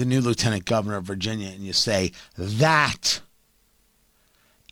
the 0.01 0.07
new 0.07 0.23
lieutenant 0.23 0.65
governor 0.65 0.97
of 0.97 1.05
Virginia, 1.05 1.51
and 1.51 1.61
you 1.61 1.75
say, 1.75 2.11
that 2.37 3.21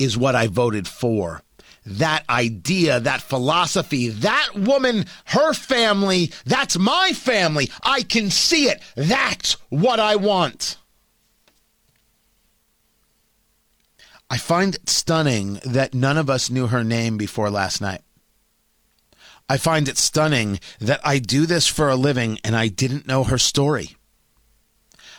is 0.01 0.17
what 0.17 0.35
I 0.35 0.47
voted 0.47 0.89
for. 0.89 1.43
That 1.85 2.25
idea, 2.31 2.99
that 2.99 3.21
philosophy, 3.21 4.09
that 4.09 4.55
woman, 4.55 5.05
her 5.27 5.53
family, 5.53 6.33
that's 6.47 6.79
my 6.79 7.13
family. 7.15 7.71
I 7.83 8.03
can 8.03 8.31
see 8.31 8.65
it. 8.71 8.83
That's 8.97 9.53
what 9.69 10.01
I 10.01 10.17
want. 10.17 10.79
I 14.31 14.39
find 14.39 14.75
it 14.75 14.89
stunning 14.89 15.61
that 15.65 15.95
none 15.95 16.17
of 16.17 16.31
us 16.31 16.51
knew 16.51 16.69
her 16.69 16.85
name 16.85 17.19
before 17.19 17.51
last 17.51 17.83
night. 17.83 18.01
I 19.47 19.59
find 19.59 19.89
it 19.89 19.99
stunning 19.99 20.61
that 20.81 21.01
I 21.05 21.19
do 21.19 21.45
this 21.45 21.67
for 21.67 21.91
a 21.91 21.97
living 21.97 22.39
and 22.45 22.57
I 22.57 22.69
didn't 22.69 23.07
know 23.07 23.25
her 23.25 23.39
story. 23.39 23.98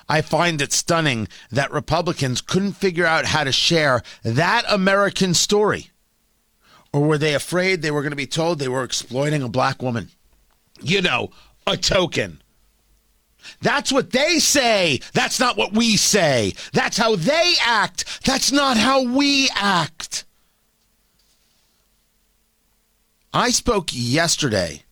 I 0.09 0.21
find 0.21 0.61
it 0.61 0.73
stunning 0.73 1.27
that 1.51 1.71
Republicans 1.71 2.41
couldn't 2.41 2.73
figure 2.73 3.05
out 3.05 3.25
how 3.27 3.43
to 3.43 3.51
share 3.51 4.01
that 4.23 4.65
American 4.67 5.33
story 5.35 5.91
Or 6.91 7.01
were 7.01 7.17
they 7.17 7.35
afraid 7.35 7.81
they 7.81 7.91
were 7.91 8.01
going 8.01 8.11
to 8.11 8.15
be 8.17 8.27
told 8.27 8.59
they 8.59 8.67
were 8.67 8.83
exploiting 8.83 9.43
a 9.43 9.49
black 9.49 9.81
woman? 9.81 10.09
You 10.81 11.01
know, 11.01 11.29
a 11.67 11.77
token. 11.77 12.41
That's 13.61 13.91
what 13.91 14.11
they 14.11 14.39
say. 14.39 14.99
That's 15.13 15.39
not 15.39 15.57
what 15.57 15.73
we 15.73 15.97
say. 15.97 16.53
That's 16.73 16.97
how 16.97 17.15
they 17.15 17.53
act. 17.61 18.25
That's 18.25 18.51
not 18.51 18.77
how 18.77 19.03
we 19.03 19.49
act. 19.55 20.25
I 23.33 23.51
spoke 23.51 23.89
yesterday. 23.91 24.83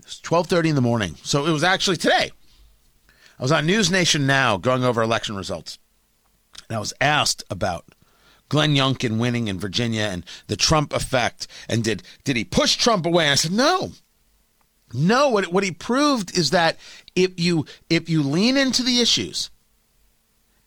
It 0.00 0.04
was 0.04 0.20
12:30 0.20 0.70
in 0.70 0.74
the 0.74 0.80
morning. 0.82 1.16
So 1.22 1.46
it 1.46 1.50
was 1.50 1.64
actually 1.64 1.96
today. 1.96 2.32
I 3.40 3.42
was 3.42 3.52
on 3.52 3.64
News 3.64 3.90
Nation 3.90 4.26
Now 4.26 4.58
going 4.58 4.84
over 4.84 5.00
election 5.00 5.34
results. 5.34 5.78
And 6.68 6.76
I 6.76 6.78
was 6.78 6.92
asked 7.00 7.42
about 7.48 7.86
Glenn 8.50 8.74
Youngkin 8.74 9.18
winning 9.18 9.48
in 9.48 9.58
Virginia 9.58 10.02
and 10.02 10.26
the 10.46 10.56
Trump 10.56 10.92
effect. 10.92 11.46
And 11.66 11.82
did 11.82 12.02
did 12.22 12.36
he 12.36 12.44
push 12.44 12.76
Trump 12.76 13.06
away? 13.06 13.24
And 13.24 13.32
I 13.32 13.36
said, 13.36 13.52
no. 13.52 13.92
No, 14.92 15.30
what, 15.30 15.50
what 15.52 15.64
he 15.64 15.70
proved 15.70 16.36
is 16.36 16.50
that 16.50 16.76
if 17.16 17.40
you 17.40 17.64
if 17.88 18.10
you 18.10 18.22
lean 18.22 18.58
into 18.58 18.82
the 18.82 19.00
issues, 19.00 19.48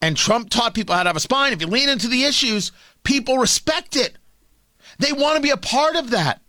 and 0.02 0.18
Trump 0.18 0.50
taught 0.50 0.74
people 0.74 0.96
how 0.96 1.04
to 1.04 1.10
have 1.10 1.16
a 1.16 1.20
spine, 1.20 1.54
if 1.54 1.62
you 1.62 1.68
lean 1.68 1.90
into 1.90 2.08
the 2.08 2.24
issues, 2.24 2.72
people 3.04 3.38
respect 3.38 3.96
it. 3.96 4.18
They 4.98 5.12
want 5.12 5.36
to 5.36 5.44
be 5.44 5.52
a 5.52 5.58
part 5.58 5.96
of 5.96 6.10
that. 6.10 6.42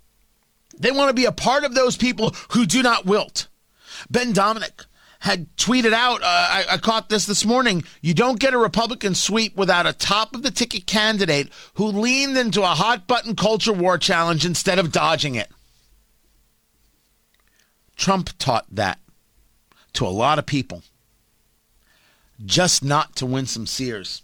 They 0.78 0.90
want 0.90 1.10
to 1.10 1.14
be 1.14 1.26
a 1.26 1.32
part 1.32 1.64
of 1.64 1.74
those 1.74 1.98
people 1.98 2.34
who 2.52 2.64
do 2.64 2.82
not 2.82 3.04
wilt. 3.04 3.48
Ben 4.08 4.32
Domenech 4.32 4.86
had 5.24 5.56
tweeted 5.56 5.94
out, 5.94 6.22
uh, 6.22 6.26
I, 6.26 6.64
I, 6.72 6.76
caught 6.76 7.08
this 7.08 7.24
this 7.24 7.46
morning, 7.46 7.82
you 8.02 8.12
don't 8.12 8.38
get 8.38 8.52
a 8.52 8.58
Republican 8.58 9.14
sweep 9.14 9.56
without 9.56 9.86
a 9.86 9.94
top 9.94 10.34
of 10.34 10.42
the 10.42 10.50
ticket 10.50 10.86
candidate 10.86 11.50
who 11.76 11.86
leaned 11.86 12.36
into 12.36 12.60
a 12.60 12.66
hot 12.66 13.06
button 13.06 13.34
culture 13.34 13.72
war 13.72 13.96
challenge 13.96 14.44
instead 14.44 14.78
of 14.78 14.92
dodging 14.92 15.34
it. 15.34 15.50
Trump 17.96 18.28
taught 18.38 18.66
that 18.70 18.98
to 19.94 20.06
a 20.06 20.08
lot 20.08 20.38
of 20.38 20.44
people, 20.44 20.82
just 22.44 22.84
not 22.84 23.16
to 23.16 23.24
Winsome 23.24 23.66
Sears, 23.66 24.20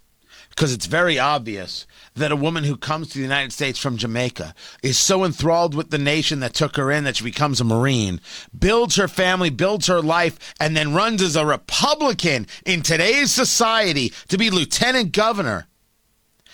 because 0.49 0.73
it's 0.73 0.85
very 0.85 1.17
obvious 1.17 1.87
that 2.15 2.31
a 2.31 2.35
woman 2.35 2.63
who 2.63 2.75
comes 2.75 3.09
to 3.09 3.17
the 3.17 3.23
United 3.23 3.53
States 3.53 3.79
from 3.79 3.97
Jamaica 3.97 4.53
is 4.83 4.97
so 4.97 5.23
enthralled 5.23 5.75
with 5.75 5.89
the 5.89 5.97
nation 5.97 6.39
that 6.41 6.53
took 6.53 6.75
her 6.75 6.91
in 6.91 7.03
that 7.05 7.17
she 7.17 7.23
becomes 7.23 7.61
a 7.61 7.63
Marine, 7.63 8.19
builds 8.57 8.95
her 8.97 9.07
family, 9.07 9.49
builds 9.49 9.87
her 9.87 10.01
life, 10.01 10.53
and 10.59 10.75
then 10.75 10.93
runs 10.93 11.21
as 11.21 11.35
a 11.35 11.45
Republican 11.45 12.47
in 12.65 12.81
today's 12.81 13.31
society 13.31 14.13
to 14.27 14.37
be 14.37 14.49
lieutenant 14.49 15.13
governor. 15.13 15.67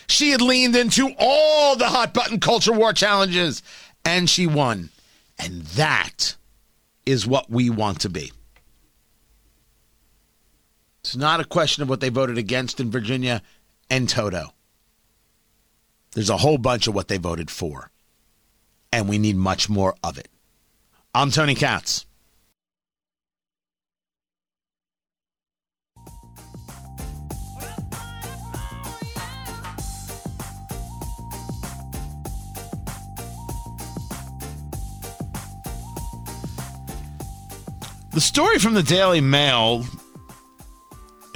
She 0.08 0.32
had 0.32 0.42
leaned 0.42 0.76
into 0.76 1.12
all 1.20 1.76
the 1.76 1.90
hot 1.90 2.14
button 2.14 2.40
culture 2.40 2.72
war 2.72 2.94
challenges 2.94 3.62
and 4.06 4.30
she 4.30 4.48
won. 4.48 4.90
And 5.38 5.64
that 5.64 6.38
is 7.06 7.28
what 7.28 7.50
we 7.50 7.70
want 7.70 8.02
to 8.02 8.10
be. 8.10 8.32
It's 11.02 11.16
not 11.16 11.40
a 11.40 11.46
question 11.46 11.84
of 11.84 11.90
what 11.90 12.02
they 12.02 12.10
voted 12.10 12.38
against 12.38 12.80
in 12.80 12.92
Virginia 12.92 13.42
and 13.90 14.08
Toto. 14.08 14.54
There's 16.12 16.30
a 16.30 16.38
whole 16.38 16.58
bunch 16.58 16.88
of 16.88 16.96
what 16.96 17.08
they 17.08 17.18
voted 17.18 17.52
for, 17.52 17.92
and 18.92 19.08
we 19.08 19.18
need 19.18 19.36
much 19.36 19.70
more 19.70 19.96
of 20.04 20.18
it. 20.18 20.30
I'm 21.14 21.32
Tony 21.32 21.56
Katz. 21.56 22.06
The 38.12 38.22
story 38.22 38.58
from 38.58 38.74
the 38.74 38.82
Daily 38.82 39.22
Mail 39.22 39.86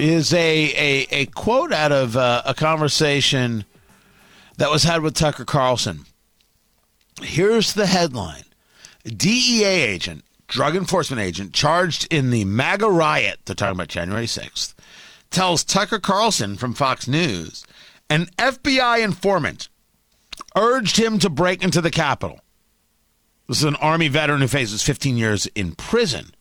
is 0.02 0.32
a, 0.32 0.38
a, 0.38 1.06
a 1.10 1.26
quote 1.26 1.72
out 1.72 1.92
of 1.92 2.16
uh, 2.16 2.42
a 2.44 2.54
conversation 2.54 3.64
that 4.58 4.70
was 4.70 4.82
had 4.82 5.02
with 5.02 5.14
Tucker 5.14 5.44
Carlson. 5.44 6.06
Here's 7.20 7.74
the 7.74 7.86
headline 7.86 8.44
DEA 9.04 9.64
agent, 9.64 10.24
drug 10.48 10.76
enforcement 10.76 11.20
agent, 11.20 11.52
charged 11.52 12.12
in 12.12 12.30
the 12.30 12.44
MAGA 12.44 12.88
riot, 12.88 13.40
they're 13.44 13.54
talking 13.54 13.76
about 13.76 13.88
January 13.88 14.26
6th, 14.26 14.74
tells 15.30 15.64
Tucker 15.64 15.98
Carlson 15.98 16.56
from 16.56 16.74
Fox 16.74 17.06
News 17.06 17.64
an 18.08 18.26
FBI 18.36 19.02
informant 19.02 19.68
urged 20.56 20.98
him 20.98 21.18
to 21.18 21.30
break 21.30 21.62
into 21.62 21.80
the 21.80 21.90
Capitol. 21.90 22.40
This 23.48 23.58
is 23.58 23.64
an 23.64 23.76
Army 23.76 24.08
veteran 24.08 24.40
who 24.40 24.48
faces 24.48 24.82
15 24.82 25.16
years 25.16 25.46
in 25.54 25.74
prison 25.74 26.34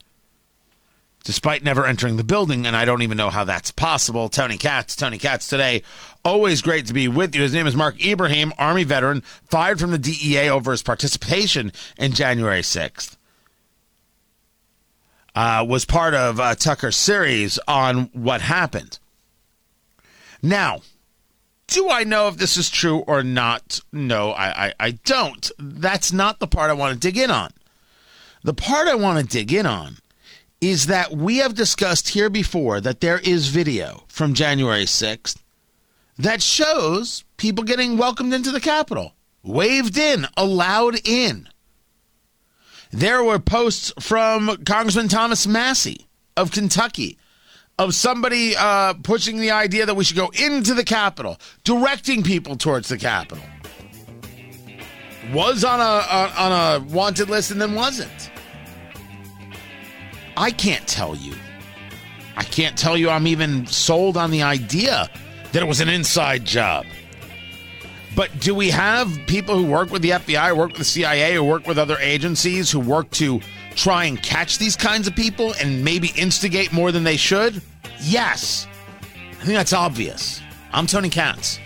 despite 1.24 1.64
never 1.64 1.86
entering 1.86 2.18
the 2.18 2.24
building, 2.24 2.66
and 2.66 2.76
I 2.76 2.86
don't 2.86 3.02
even 3.02 3.18
know 3.18 3.30
how 3.30 3.44
that's 3.44 3.72
possible. 3.72 4.30
Tony 4.30 4.58
Katz, 4.58 4.96
Tony 4.96 5.18
Katz 5.18 5.48
today. 5.48 5.84
Always 6.24 6.62
great 6.62 6.86
to 6.88 6.94
be 6.94 7.08
with 7.08 7.36
you. 7.36 7.42
His 7.42 7.54
name 7.54 7.68
is 7.68 7.76
Mark 7.76 8.04
Ibrahim, 8.04 8.54
Army 8.58 8.84
veteran, 8.84 9.22
fired 9.50 9.80
from 9.80 9.92
the 9.92 9.98
DEA 9.98 10.50
over 10.50 10.72
his 10.72 10.84
participation 10.84 11.72
in 11.98 12.14
January 12.14 12.62
6th. 12.62 13.18
Uh, 15.34 15.66
was 15.68 15.86
part 15.86 16.14
of 16.14 16.40
uh, 16.40 16.56
Tucker's 16.56 16.98
series 16.98 17.58
on 17.68 18.10
what 18.14 18.42
happened. 18.42 19.00
Now, 20.42 20.82
do 21.68 21.90
I 21.90 22.04
know 22.04 22.28
if 22.28 22.38
this 22.38 22.58
is 22.58 22.70
true 22.70 23.00
or 23.00 23.24
not? 23.24 23.80
No, 23.94 24.32
I, 24.32 24.68
I, 24.68 24.74
I 24.80 24.92
don't. 24.92 25.50
That's 25.58 26.12
not 26.12 26.40
the 26.40 26.48
part 26.48 26.70
I 26.70 26.74
want 26.74 26.94
to 26.94 27.00
dig 27.00 27.18
in 27.18 27.32
on. 27.32 27.52
The 28.44 28.54
part 28.54 28.90
I 28.90 28.96
want 28.96 29.20
to 29.20 29.26
dig 29.26 29.54
in 29.54 29.66
on 29.66 29.98
is 30.62 30.86
that 30.86 31.12
we 31.12 31.38
have 31.38 31.56
discussed 31.56 32.10
here 32.10 32.30
before 32.30 32.80
that 32.80 33.02
there 33.02 33.18
is 33.20 33.48
video 33.48 34.04
from 34.08 34.36
January 34.36 34.86
6th 34.86 35.38
that 36.20 36.42
shows 36.42 37.24
people 37.38 37.64
getting 37.64 37.98
welcomed 37.98 38.32
into 38.32 38.52
the 38.52 38.60
Capitol, 38.60 39.16
waved 39.42 39.98
in, 39.98 40.28
allowed 40.38 40.96
in. 41.04 41.50
There 42.92 43.24
were 43.24 43.40
posts 43.40 43.92
from 44.00 44.64
Congressman 44.66 45.08
Thomas 45.08 45.48
Massie 45.48 46.08
of 46.38 46.52
Kentucky 46.52 47.18
of 47.80 47.96
somebody 47.96 48.56
uh, 48.56 48.94
pushing 49.02 49.40
the 49.40 49.50
idea 49.50 49.88
that 49.88 49.96
we 49.96 50.04
should 50.04 50.18
go 50.18 50.32
into 50.40 50.76
the 50.76 50.84
Capitol, 50.84 51.40
directing 51.64 52.22
people 52.22 52.56
towards 52.56 52.90
the 52.90 52.98
Capitol. 52.98 53.44
Was 55.34 55.64
on 55.64 55.80
a 55.80 55.84
on 56.38 56.52
a 56.52 56.84
wanted 56.94 57.30
list 57.30 57.52
and 57.52 57.62
then 57.62 57.74
wasn't. 57.74 58.31
I 60.38 60.52
can't 60.52 60.88
tell 60.88 61.16
you. 61.16 61.34
I 62.36 62.44
can't 62.44 62.78
tell 62.78 62.98
you 62.98 63.10
I'm 63.10 63.28
even 63.28 63.66
sold 63.68 64.18
on 64.18 64.32
the 64.32 64.44
idea 64.44 65.10
that 65.52 65.62
it 65.62 65.66
was 65.68 65.82
an 65.82 65.90
inside 65.90 66.46
job. 66.46 66.86
But 68.16 68.40
do 68.40 68.54
we 68.54 68.70
have 68.70 69.10
people 69.28 69.56
who 69.56 69.66
work 69.66 69.92
with 69.92 70.02
the 70.02 70.12
FBI, 70.12 70.56
work 70.56 70.70
with 70.70 70.80
the 70.80 70.84
CIA, 70.84 71.38
or 71.38 71.44
work 71.44 71.66
with 71.66 71.78
other 71.78 71.98
agencies 72.00 72.70
who 72.70 72.80
work 72.80 73.10
to 73.12 73.42
try 73.76 74.06
and 74.06 74.22
catch 74.22 74.58
these 74.58 74.76
kinds 74.76 75.08
of 75.08 75.16
people 75.16 75.54
and 75.62 75.84
maybe 75.84 76.12
instigate 76.16 76.74
more 76.74 76.92
than 76.92 77.04
they 77.04 77.18
should? 77.18 77.62
Yes. 78.02 78.68
I 79.32 79.44
think 79.44 79.54
that's 79.56 79.74
obvious. 79.74 80.42
I'm 80.74 80.88
Tony 80.88 81.10
Katz. 81.10 81.60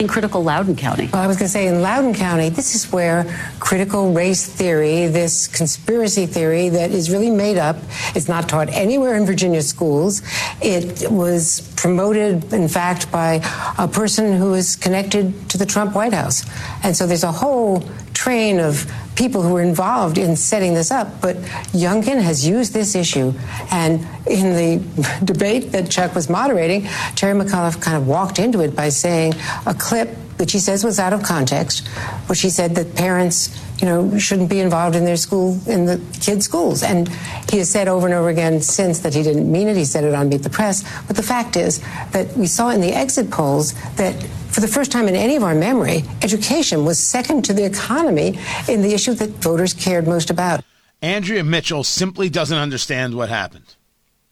In 0.00 0.08
critical 0.08 0.42
Loudoun 0.42 0.74
County? 0.74 1.10
Well, 1.12 1.22
I 1.22 1.26
was 1.26 1.36
going 1.36 1.46
to 1.46 1.52
say 1.52 1.68
in 1.68 1.82
Loudoun 1.82 2.14
County, 2.14 2.48
this 2.48 2.74
is 2.74 2.90
where 2.90 3.24
critical 3.60 4.12
race 4.12 4.46
theory, 4.46 5.06
this 5.06 5.46
conspiracy 5.46 6.26
theory 6.26 6.70
that 6.70 6.90
is 6.90 7.10
really 7.10 7.30
made 7.30 7.58
up, 7.58 7.76
it's 8.14 8.26
not 8.26 8.48
taught 8.48 8.70
anywhere 8.70 9.14
in 9.16 9.26
Virginia 9.26 9.60
schools. 9.60 10.22
It 10.62 11.10
was 11.10 11.60
promoted, 11.80 12.52
in 12.52 12.68
fact, 12.68 13.10
by 13.10 13.40
a 13.78 13.88
person 13.88 14.36
who 14.36 14.52
is 14.52 14.76
connected 14.76 15.48
to 15.48 15.56
the 15.56 15.64
Trump 15.64 15.94
White 15.94 16.12
House. 16.12 16.44
And 16.84 16.94
so 16.94 17.06
there's 17.06 17.24
a 17.24 17.32
whole 17.32 17.82
train 18.12 18.60
of 18.60 18.86
people 19.16 19.40
who 19.40 19.54
were 19.54 19.62
involved 19.62 20.18
in 20.18 20.36
setting 20.36 20.74
this 20.74 20.90
up. 20.90 21.22
But 21.22 21.36
Youngkin 21.72 22.20
has 22.20 22.46
used 22.46 22.74
this 22.74 22.94
issue. 22.94 23.32
And 23.70 24.06
in 24.26 24.52
the 24.52 25.20
debate 25.24 25.72
that 25.72 25.90
Chuck 25.90 26.14
was 26.14 26.28
moderating, 26.28 26.82
Terry 27.16 27.32
McAuliffe 27.32 27.80
kind 27.80 27.96
of 27.96 28.06
walked 28.06 28.38
into 28.38 28.60
it 28.60 28.76
by 28.76 28.90
saying 28.90 29.32
a 29.64 29.72
clip 29.72 30.10
which 30.40 30.52
he 30.52 30.58
says 30.58 30.82
was 30.82 30.98
out 30.98 31.12
of 31.12 31.22
context, 31.22 31.86
which 32.26 32.40
he 32.40 32.48
said 32.48 32.74
that 32.74 32.96
parents, 32.96 33.62
you 33.78 33.86
know, 33.86 34.18
shouldn't 34.18 34.48
be 34.48 34.58
involved 34.58 34.96
in 34.96 35.04
their 35.04 35.16
school, 35.16 35.60
in 35.68 35.84
the 35.84 36.00
kids' 36.20 36.46
schools. 36.46 36.82
And 36.82 37.08
he 37.50 37.58
has 37.58 37.70
said 37.70 37.86
over 37.86 38.06
and 38.06 38.14
over 38.14 38.30
again 38.30 38.62
since 38.62 39.00
that 39.00 39.14
he 39.14 39.22
didn't 39.22 39.52
mean 39.52 39.68
it. 39.68 39.76
He 39.76 39.84
said 39.84 40.02
it 40.02 40.14
on 40.14 40.30
Meet 40.30 40.42
the 40.42 40.50
Press. 40.50 40.82
But 41.06 41.16
the 41.16 41.22
fact 41.22 41.56
is 41.56 41.80
that 42.12 42.34
we 42.36 42.46
saw 42.46 42.70
in 42.70 42.80
the 42.80 42.92
exit 42.92 43.30
polls 43.30 43.74
that 43.96 44.14
for 44.50 44.60
the 44.60 44.68
first 44.68 44.90
time 44.90 45.06
in 45.06 45.14
any 45.14 45.36
of 45.36 45.44
our 45.44 45.54
memory, 45.54 46.02
education 46.22 46.84
was 46.84 46.98
second 46.98 47.44
to 47.44 47.52
the 47.52 47.64
economy 47.64 48.38
in 48.66 48.82
the 48.82 48.94
issue 48.94 49.14
that 49.14 49.30
voters 49.30 49.74
cared 49.74 50.08
most 50.08 50.30
about. 50.30 50.64
Andrea 51.02 51.44
Mitchell 51.44 51.84
simply 51.84 52.28
doesn't 52.28 52.56
understand 52.56 53.14
what 53.14 53.28
happened. 53.28 53.76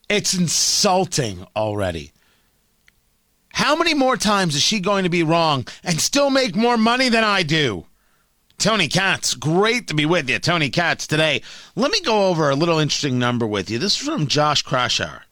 It's 0.08 0.34
insulting 0.34 1.46
already. 1.54 2.12
How 3.58 3.74
many 3.74 3.92
more 3.92 4.16
times 4.16 4.54
is 4.54 4.62
she 4.62 4.78
going 4.78 5.02
to 5.02 5.10
be 5.10 5.24
wrong 5.24 5.66
and 5.82 6.00
still 6.00 6.30
make 6.30 6.54
more 6.54 6.76
money 6.76 7.08
than 7.08 7.24
I 7.24 7.42
do? 7.42 7.86
Tony 8.56 8.86
Katz, 8.86 9.34
great 9.34 9.88
to 9.88 9.94
be 9.94 10.06
with 10.06 10.30
you. 10.30 10.38
Tony 10.38 10.70
Katz 10.70 11.08
today. 11.08 11.42
Let 11.74 11.90
me 11.90 12.00
go 12.00 12.28
over 12.28 12.50
a 12.50 12.54
little 12.54 12.78
interesting 12.78 13.18
number 13.18 13.48
with 13.48 13.68
you. 13.68 13.80
This 13.80 14.00
is 14.00 14.06
from 14.06 14.28
Josh 14.28 14.64
Kraushaar. 14.64 15.22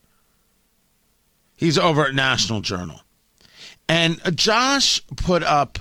He's 1.54 1.78
over 1.78 2.04
at 2.04 2.16
National 2.16 2.60
Journal. 2.62 3.00
And 3.88 4.20
Josh 4.36 5.00
put 5.14 5.44
up 5.44 5.78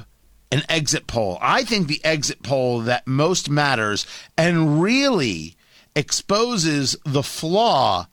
an 0.51 0.61
exit 0.69 1.07
poll. 1.07 1.39
I 1.41 1.63
think 1.63 1.87
the 1.87 2.05
exit 2.05 2.43
poll 2.43 2.81
that 2.81 3.07
most 3.07 3.49
matters 3.49 4.05
and 4.37 4.83
really 4.83 5.55
exposes 5.95 6.95
the 7.05 7.23
flaw 7.23 8.05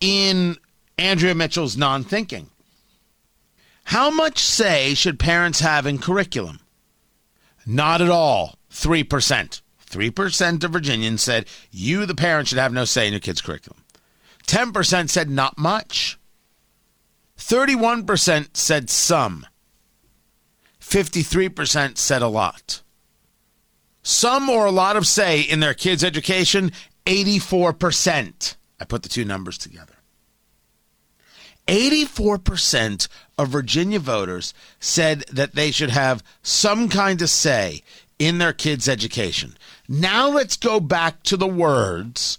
in 0.00 0.56
Andrea 0.98 1.34
Mitchell's 1.34 1.76
non 1.76 2.04
thinking. 2.04 2.48
How 3.84 4.10
much 4.10 4.38
say 4.38 4.94
should 4.94 5.18
parents 5.18 5.60
have 5.60 5.86
in 5.86 5.98
curriculum? 5.98 6.60
Not 7.66 8.00
at 8.00 8.10
all. 8.10 8.56
3%. 8.70 9.60
3% 9.90 10.64
of 10.64 10.70
Virginians 10.70 11.22
said 11.22 11.46
you, 11.70 12.06
the 12.06 12.14
parent, 12.14 12.48
should 12.48 12.58
have 12.58 12.72
no 12.72 12.84
say 12.84 13.06
in 13.06 13.12
your 13.12 13.20
kid's 13.20 13.42
curriculum. 13.42 13.84
10% 14.46 15.10
said 15.10 15.30
not 15.30 15.58
much. 15.58 16.18
31% 17.38 18.56
said 18.56 18.88
some. 18.88 19.46
53% 20.80 21.98
said 21.98 22.22
a 22.22 22.28
lot. 22.28 22.82
Some 24.02 24.48
or 24.48 24.66
a 24.66 24.72
lot 24.72 24.96
of 24.96 25.06
say 25.06 25.40
in 25.40 25.60
their 25.60 25.74
kids' 25.74 26.02
education, 26.02 26.72
84%. 27.06 28.56
I 28.80 28.84
put 28.84 29.02
the 29.02 29.08
two 29.08 29.24
numbers 29.24 29.58
together. 29.58 29.91
84% 31.72 33.08
of 33.38 33.48
Virginia 33.48 33.98
voters 33.98 34.52
said 34.78 35.20
that 35.32 35.54
they 35.54 35.70
should 35.70 35.88
have 35.88 36.22
some 36.42 36.90
kind 36.90 37.22
of 37.22 37.30
say 37.30 37.82
in 38.18 38.36
their 38.36 38.52
kids' 38.52 38.90
education. 38.90 39.56
Now 39.88 40.28
let's 40.28 40.58
go 40.58 40.80
back 40.80 41.22
to 41.22 41.36
the 41.38 41.48
words 41.48 42.36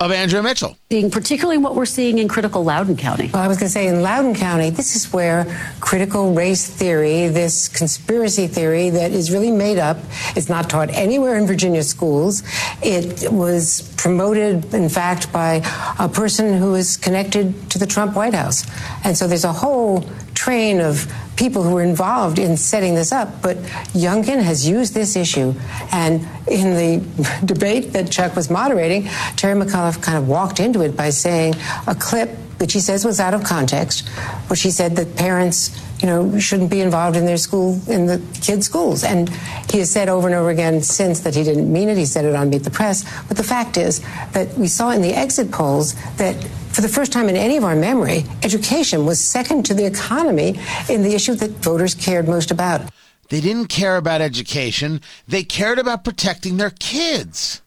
of 0.00 0.12
Andrea 0.12 0.40
Mitchell. 0.40 0.76
Particularly 1.10 1.58
what 1.58 1.74
we're 1.74 1.84
seeing 1.84 2.18
in 2.18 2.28
critical 2.28 2.62
Loudoun 2.62 2.96
County. 2.96 3.30
Well, 3.34 3.42
I 3.42 3.48
was 3.48 3.56
going 3.58 3.66
to 3.66 3.72
say 3.72 3.88
in 3.88 4.00
Loudoun 4.00 4.36
County, 4.36 4.70
this 4.70 4.94
is 4.94 5.12
where 5.12 5.44
critical 5.80 6.34
race 6.34 6.70
theory, 6.70 7.26
this 7.26 7.66
conspiracy 7.66 8.46
theory 8.46 8.90
that 8.90 9.10
is 9.10 9.32
really 9.32 9.50
made 9.50 9.76
up, 9.76 9.96
is 10.36 10.48
not 10.48 10.70
taught 10.70 10.88
anywhere 10.90 11.36
in 11.36 11.48
Virginia 11.48 11.82
schools. 11.82 12.44
It 12.80 13.32
was 13.32 13.92
promoted, 13.96 14.72
in 14.72 14.88
fact, 14.88 15.32
by 15.32 15.62
a 15.98 16.08
person 16.08 16.56
who 16.56 16.76
is 16.76 16.96
connected 16.96 17.68
to 17.70 17.78
the 17.80 17.86
Trump 17.86 18.14
White 18.14 18.34
House. 18.34 18.70
And 19.02 19.18
so 19.18 19.26
there's 19.26 19.42
a 19.42 19.52
whole 19.52 20.08
train 20.34 20.80
of 20.80 21.12
people 21.38 21.62
who 21.62 21.74
were 21.74 21.82
involved 21.82 22.38
in 22.38 22.56
setting 22.56 22.94
this 22.94 23.12
up. 23.12 23.40
But 23.40 23.56
Youngkin 23.94 24.42
has 24.42 24.68
used 24.68 24.92
this 24.92 25.16
issue. 25.16 25.54
And 25.92 26.26
in 26.48 26.74
the 26.74 27.40
debate 27.44 27.92
that 27.92 28.10
Chuck 28.10 28.34
was 28.34 28.50
moderating, 28.50 29.04
Terry 29.36 29.58
McAuliffe 29.58 30.02
kind 30.02 30.18
of 30.18 30.28
walked 30.28 30.60
into 30.60 30.82
it 30.82 30.96
by 30.96 31.10
saying 31.10 31.54
a 31.86 31.94
clip 31.94 32.30
which 32.58 32.72
he 32.72 32.80
says 32.80 33.04
was 33.04 33.20
out 33.20 33.34
of 33.34 33.44
context, 33.44 34.08
which 34.48 34.62
he 34.62 34.70
said 34.72 34.96
that 34.96 35.14
parents, 35.14 35.80
you 36.00 36.06
know, 36.06 36.38
shouldn't 36.40 36.70
be 36.70 36.80
involved 36.80 37.16
in 37.16 37.24
their 37.24 37.36
school, 37.36 37.80
in 37.86 38.06
the 38.06 38.20
kids' 38.40 38.66
schools. 38.66 39.04
And 39.04 39.28
he 39.70 39.78
has 39.78 39.92
said 39.92 40.08
over 40.08 40.26
and 40.26 40.34
over 40.34 40.50
again 40.50 40.82
since 40.82 41.20
that 41.20 41.36
he 41.36 41.44
didn't 41.44 41.72
mean 41.72 41.88
it. 41.88 41.96
He 41.96 42.04
said 42.04 42.24
it 42.24 42.34
on 42.34 42.50
Meet 42.50 42.64
the 42.64 42.70
Press. 42.70 43.04
But 43.28 43.36
the 43.36 43.44
fact 43.44 43.76
is 43.76 44.00
that 44.32 44.52
we 44.58 44.66
saw 44.66 44.90
in 44.90 45.02
the 45.02 45.14
exit 45.14 45.52
polls 45.52 45.94
that 46.16 46.34
for 46.78 46.82
the 46.82 46.88
first 46.88 47.10
time 47.10 47.28
in 47.28 47.34
any 47.34 47.56
of 47.56 47.64
our 47.64 47.74
memory, 47.74 48.22
education 48.44 49.04
was 49.04 49.18
second 49.18 49.66
to 49.66 49.74
the 49.74 49.84
economy 49.84 50.60
in 50.88 51.02
the 51.02 51.12
issue 51.12 51.34
that 51.34 51.50
voters 51.50 51.92
cared 51.92 52.28
most 52.28 52.52
about. 52.52 52.82
They 53.30 53.40
didn't 53.40 53.66
care 53.66 53.96
about 53.96 54.20
education, 54.20 55.00
they 55.26 55.42
cared 55.42 55.80
about 55.80 56.04
protecting 56.04 56.56
their 56.56 56.70
kids. 56.70 57.62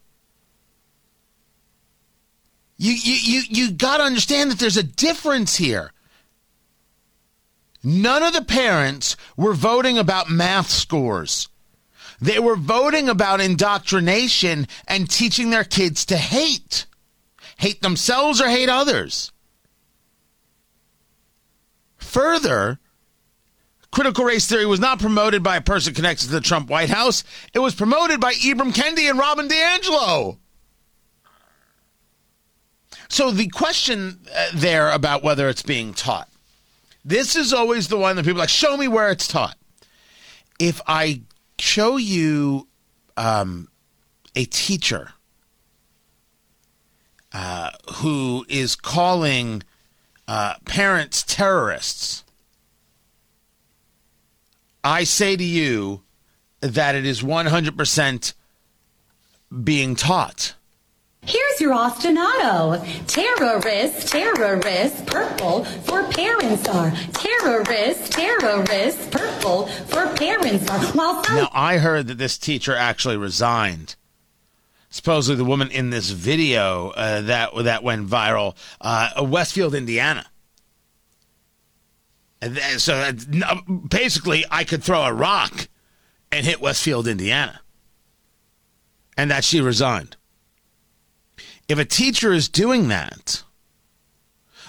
You, 2.78 2.94
you, 2.94 3.16
you, 3.16 3.42
you 3.50 3.72
got 3.74 3.98
to 3.98 4.04
understand 4.04 4.50
that 4.50 4.60
there's 4.60 4.78
a 4.78 4.84
difference 4.84 5.58
here. 5.58 5.92
None 7.84 8.24
of 8.24 8.32
the 8.32 8.46
parents 8.46 9.18
were 9.36 9.54
voting 9.54 9.98
about 9.98 10.30
math 10.30 10.70
scores. 10.70 11.50
They 12.22 12.40
were 12.40 12.56
voting 12.56 13.10
about 13.10 13.42
indoctrination 13.42 14.70
and 14.88 15.10
teaching 15.10 15.50
their 15.50 15.66
kids 15.66 16.06
to 16.06 16.16
hate. 16.16 16.86
Hate 17.62 17.84
themselves 17.84 18.42
or 18.42 18.50
hate 18.50 18.70
others. 18.70 19.32
Further, 21.98 22.80
critical 23.92 24.26
race 24.26 24.48
theory 24.48 24.66
was 24.66 24.80
not 24.80 24.98
promoted 24.98 25.44
by 25.44 25.58
a 25.58 25.62
person 25.62 25.94
connected 25.94 26.26
to 26.26 26.32
the 26.32 26.42
Trump 26.42 26.72
White 26.72 26.90
House. 26.90 27.24
It 27.54 27.60
was 27.60 27.76
promoted 27.76 28.20
by 28.20 28.34
Ibram 28.34 28.74
Kendi 28.74 29.08
and 29.08 29.20
Robin 29.20 29.48
DiAngelo. 29.48 30.40
So 33.10 33.30
the 33.30 33.48
question 33.50 34.22
uh, 34.36 34.48
there 34.56 34.90
about 34.90 35.22
whether 35.22 35.48
it's 35.48 35.62
being 35.62 35.94
taught, 35.94 36.30
this 37.06 37.36
is 37.36 37.54
always 37.54 37.90
the 37.90 37.98
one 37.98 38.16
that 38.16 38.26
people 38.26 38.40
like, 38.40 38.50
show 38.50 38.76
me 38.76 38.88
where 38.88 39.12
it's 39.12 39.28
taught. 39.28 39.56
If 40.58 40.82
I 40.88 41.22
show 41.60 41.98
you 41.98 42.68
um, 43.18 43.68
a 44.36 44.46
teacher 44.46 45.14
uh, 47.34 47.72
who 47.96 48.46
is 48.50 48.76
calling 48.76 49.64
uh, 50.28 50.56
parents 50.66 51.24
terrorists, 51.24 52.24
I 54.84 55.04
say 55.04 55.36
to 55.36 55.44
you 55.44 56.04
that 56.62 56.96
it 56.96 57.06
is 57.06 57.22
100% 57.22 58.34
being 59.64 59.96
taught. 59.96 60.56
Here's 61.24 61.62
your 61.62 61.76
ostinato. 61.76 62.84
Terrorist, 63.06 64.08
terrorist, 64.08 65.06
purple 65.06 65.66
for 65.66 66.04
parents 66.06 66.68
are. 66.68 66.92
Terrorist, 67.14 68.12
terrorist, 68.12 69.12
purple 69.12 69.68
for 69.68 70.08
parents 70.16 70.68
are. 70.68 70.80
While 70.94 71.22
Now, 71.30 71.50
I 71.54 71.78
heard 71.78 72.08
that 72.08 72.18
this 72.18 72.40
teacher 72.40 72.76
actually 72.76 73.18
resigned. 73.18 73.96
Supposedly, 74.92 75.38
the 75.38 75.46
woman 75.46 75.72
in 75.72 75.90
this 75.90 76.10
video 76.10 76.90
uh, 76.90 77.22
that 77.22 77.52
that 77.64 77.82
went 77.82 78.08
viral, 78.10 78.56
uh, 78.82 79.26
Westfield, 79.26 79.74
Indiana. 79.74 80.26
And 82.42 82.56
th- 82.58 82.80
So 82.80 82.96
uh, 82.96 83.56
basically, 83.88 84.44
I 84.52 84.66
could 84.66 84.84
throw 84.84 85.02
a 85.04 85.14
rock 85.14 85.70
and 86.30 86.46
hit 86.46 86.60
Westfield, 86.60 87.08
Indiana, 87.08 87.62
and 89.18 89.32
that 89.32 89.46
she 89.46 89.62
resigned. 89.62 90.18
If 91.70 91.80
a 91.80 91.86
teacher 91.86 92.34
is 92.34 92.50
doing 92.50 92.90
that, 92.90 93.44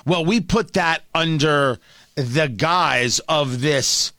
well, 0.06 0.24
we 0.24 0.40
put 0.40 0.74
that 0.74 1.02
under 1.12 1.80
the 2.14 2.46
guise 2.46 3.18
of 3.20 3.60
this 3.60 4.12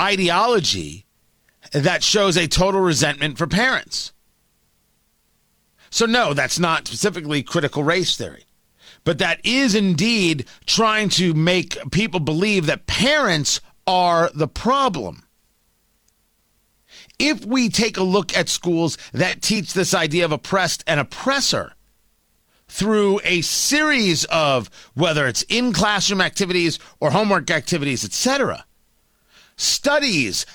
ideology 0.00 1.04
that 1.72 2.04
shows 2.04 2.36
a 2.36 2.46
total 2.46 2.80
resentment 2.80 3.38
for 3.38 3.48
parents. 3.48 4.12
So, 5.92 6.06
no, 6.06 6.32
that's 6.32 6.58
not 6.58 6.88
specifically 6.88 7.42
critical 7.42 7.84
race 7.84 8.16
theory, 8.16 8.44
but 9.04 9.18
that 9.18 9.44
is 9.44 9.74
indeed 9.74 10.46
trying 10.64 11.10
to 11.10 11.34
make 11.34 11.76
people 11.90 12.18
believe 12.18 12.64
that 12.64 12.86
parents 12.86 13.60
are 13.86 14.30
the 14.34 14.48
problem. 14.48 15.24
If 17.18 17.44
we 17.44 17.68
take 17.68 17.98
a 17.98 18.02
look 18.02 18.34
at 18.34 18.48
schools 18.48 18.96
that 19.12 19.42
teach 19.42 19.74
this 19.74 19.92
idea 19.92 20.24
of 20.24 20.32
oppressed 20.32 20.82
and 20.86 20.98
oppressor, 20.98 21.74
through 22.68 23.20
a 23.22 23.42
series 23.42 24.24
of 24.24 24.70
whether 24.94 25.26
it's 25.26 25.42
in 25.50 25.74
classroom 25.74 26.22
activities 26.22 26.78
or 27.00 27.10
homework 27.10 27.50
activities, 27.50 28.02
etc. 28.02 28.64
Studies. 29.56 30.46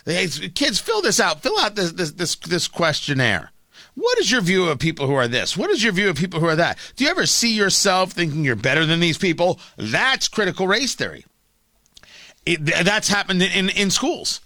Kids, 0.56 0.80
fill 0.80 1.04
this 1.04 1.20
out. 1.20 1.44
Fill 1.44 1.60
out 1.60 1.76
this, 1.76 1.92
this 1.92 2.12
this 2.14 2.36
this 2.38 2.68
questionnaire. 2.68 3.52
What 3.98 4.20
is 4.20 4.32
your 4.32 4.42
view 4.42 4.70
of 4.70 4.78
people 4.78 5.08
who 5.08 5.16
are 5.16 5.28
this? 5.28 5.58
What 5.58 5.72
is 5.72 5.84
your 5.84 5.92
view 5.92 6.08
of 6.08 6.16
people 6.16 6.40
who 6.40 6.46
are 6.46 6.56
that? 6.56 6.78
Do 6.96 7.04
you 7.04 7.10
ever 7.10 7.26
see 7.26 7.56
yourself 7.56 8.12
thinking 8.12 8.46
you're 8.46 8.56
better 8.56 8.86
than 8.86 9.00
these 9.00 9.18
people? 9.18 9.60
That's 9.76 10.28
critical 10.28 10.68
race 10.68 10.94
theory. 10.94 11.26
It, 12.46 12.64
that's 12.64 13.08
happened 13.08 13.42
in, 13.42 13.70
in 13.70 13.90
schools. 13.90 14.40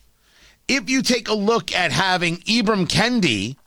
if 0.70 0.90
you 0.90 1.02
take 1.02 1.28
a 1.28 1.34
look 1.34 1.76
at 1.76 1.92
having 1.92 2.38
Ibram 2.38 2.88
Kendi 2.88 3.58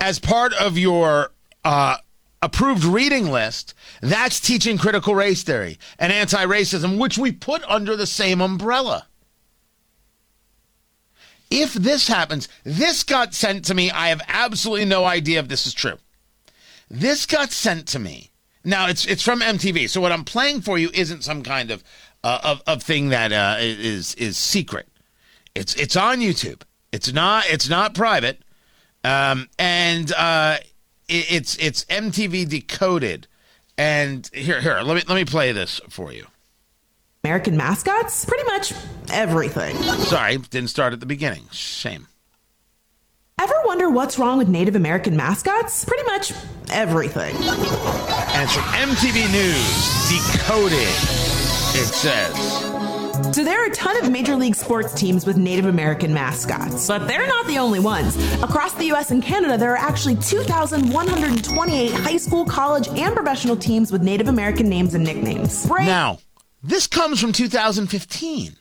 as 0.00 0.20
part 0.20 0.52
of 0.52 0.78
your 0.78 1.32
uh, 1.64 1.96
approved 2.40 2.84
reading 2.84 3.28
list, 3.28 3.74
that's 4.02 4.38
teaching 4.38 4.78
critical 4.78 5.16
race 5.16 5.42
theory 5.42 5.78
and 5.98 6.12
anti 6.12 6.46
racism, 6.46 7.00
which 7.00 7.18
we 7.18 7.32
put 7.32 7.64
under 7.64 7.96
the 7.96 8.06
same 8.06 8.40
umbrella. 8.40 9.08
If 11.54 11.74
this 11.74 12.08
happens, 12.08 12.48
this 12.64 13.02
got 13.02 13.34
sent 13.34 13.66
to 13.66 13.74
me. 13.74 13.90
I 13.90 14.08
have 14.08 14.22
absolutely 14.26 14.86
no 14.86 15.04
idea 15.04 15.38
if 15.38 15.48
this 15.48 15.66
is 15.66 15.74
true. 15.74 15.98
This 16.90 17.26
got 17.26 17.52
sent 17.52 17.86
to 17.88 17.98
me. 17.98 18.30
Now 18.64 18.88
it's 18.88 19.04
it's 19.04 19.22
from 19.22 19.40
MTV. 19.40 19.90
So 19.90 20.00
what 20.00 20.12
I'm 20.12 20.24
playing 20.24 20.62
for 20.62 20.78
you 20.78 20.88
isn't 20.94 21.24
some 21.24 21.42
kind 21.42 21.70
of 21.70 21.84
uh, 22.24 22.38
of 22.42 22.62
of 22.66 22.82
thing 22.82 23.10
that 23.10 23.32
uh, 23.32 23.56
is 23.60 24.14
is 24.14 24.38
secret. 24.38 24.88
It's 25.54 25.74
it's 25.74 25.94
on 25.94 26.20
YouTube. 26.20 26.62
It's 26.90 27.12
not 27.12 27.44
it's 27.50 27.68
not 27.68 27.94
private, 27.94 28.40
um, 29.04 29.50
and 29.58 30.10
uh, 30.12 30.56
it, 31.06 31.32
it's 31.32 31.56
it's 31.56 31.84
MTV 31.84 32.48
decoded. 32.48 33.26
And 33.76 34.30
here 34.32 34.62
here 34.62 34.80
let 34.80 34.96
me 34.96 35.02
let 35.06 35.16
me 35.16 35.26
play 35.26 35.52
this 35.52 35.82
for 35.90 36.12
you. 36.12 36.26
American 37.24 37.56
mascots, 37.56 38.24
pretty 38.24 38.44
much 38.44 38.72
everything. 39.12 39.76
Sorry, 39.76 40.36
didn't 40.38 40.70
start 40.70 40.92
at 40.92 41.00
the 41.00 41.06
beginning. 41.06 41.44
Shame. 41.52 42.08
Ever 43.40 43.54
wonder 43.64 43.90
what's 43.90 44.18
wrong 44.18 44.38
with 44.38 44.48
Native 44.48 44.76
American 44.76 45.16
mascots? 45.16 45.84
Pretty 45.84 46.04
much 46.04 46.32
everything. 46.70 47.34
And 47.34 48.42
it's 48.42 48.54
from 48.54 48.64
MTV 48.64 49.32
News, 49.32 50.08
decoded. 50.08 50.78
It 51.74 51.86
says. 51.86 52.62
So 53.34 53.42
there 53.44 53.62
are 53.62 53.66
a 53.66 53.74
ton 53.74 53.96
of 54.04 54.10
Major 54.10 54.36
League 54.36 54.54
Sports 54.54 54.94
teams 54.94 55.26
with 55.26 55.36
Native 55.36 55.66
American 55.66 56.12
mascots, 56.12 56.86
but 56.86 57.06
they're 57.08 57.26
not 57.26 57.46
the 57.46 57.58
only 57.58 57.80
ones. 57.80 58.16
Across 58.42 58.74
the 58.74 58.92
US 58.92 59.10
and 59.10 59.22
Canada, 59.22 59.56
there 59.56 59.72
are 59.72 59.76
actually 59.76 60.16
2,128 60.16 61.92
high 61.92 62.16
school, 62.16 62.44
college, 62.44 62.88
and 62.88 63.14
professional 63.14 63.56
teams 63.56 63.90
with 63.90 64.02
Native 64.02 64.28
American 64.28 64.68
names 64.68 64.94
and 64.94 65.04
nicknames. 65.04 65.66
Right? 65.70 65.86
Now, 65.86 66.18
this 66.62 66.86
comes 66.86 67.20
from 67.20 67.32
2015. 67.32 68.56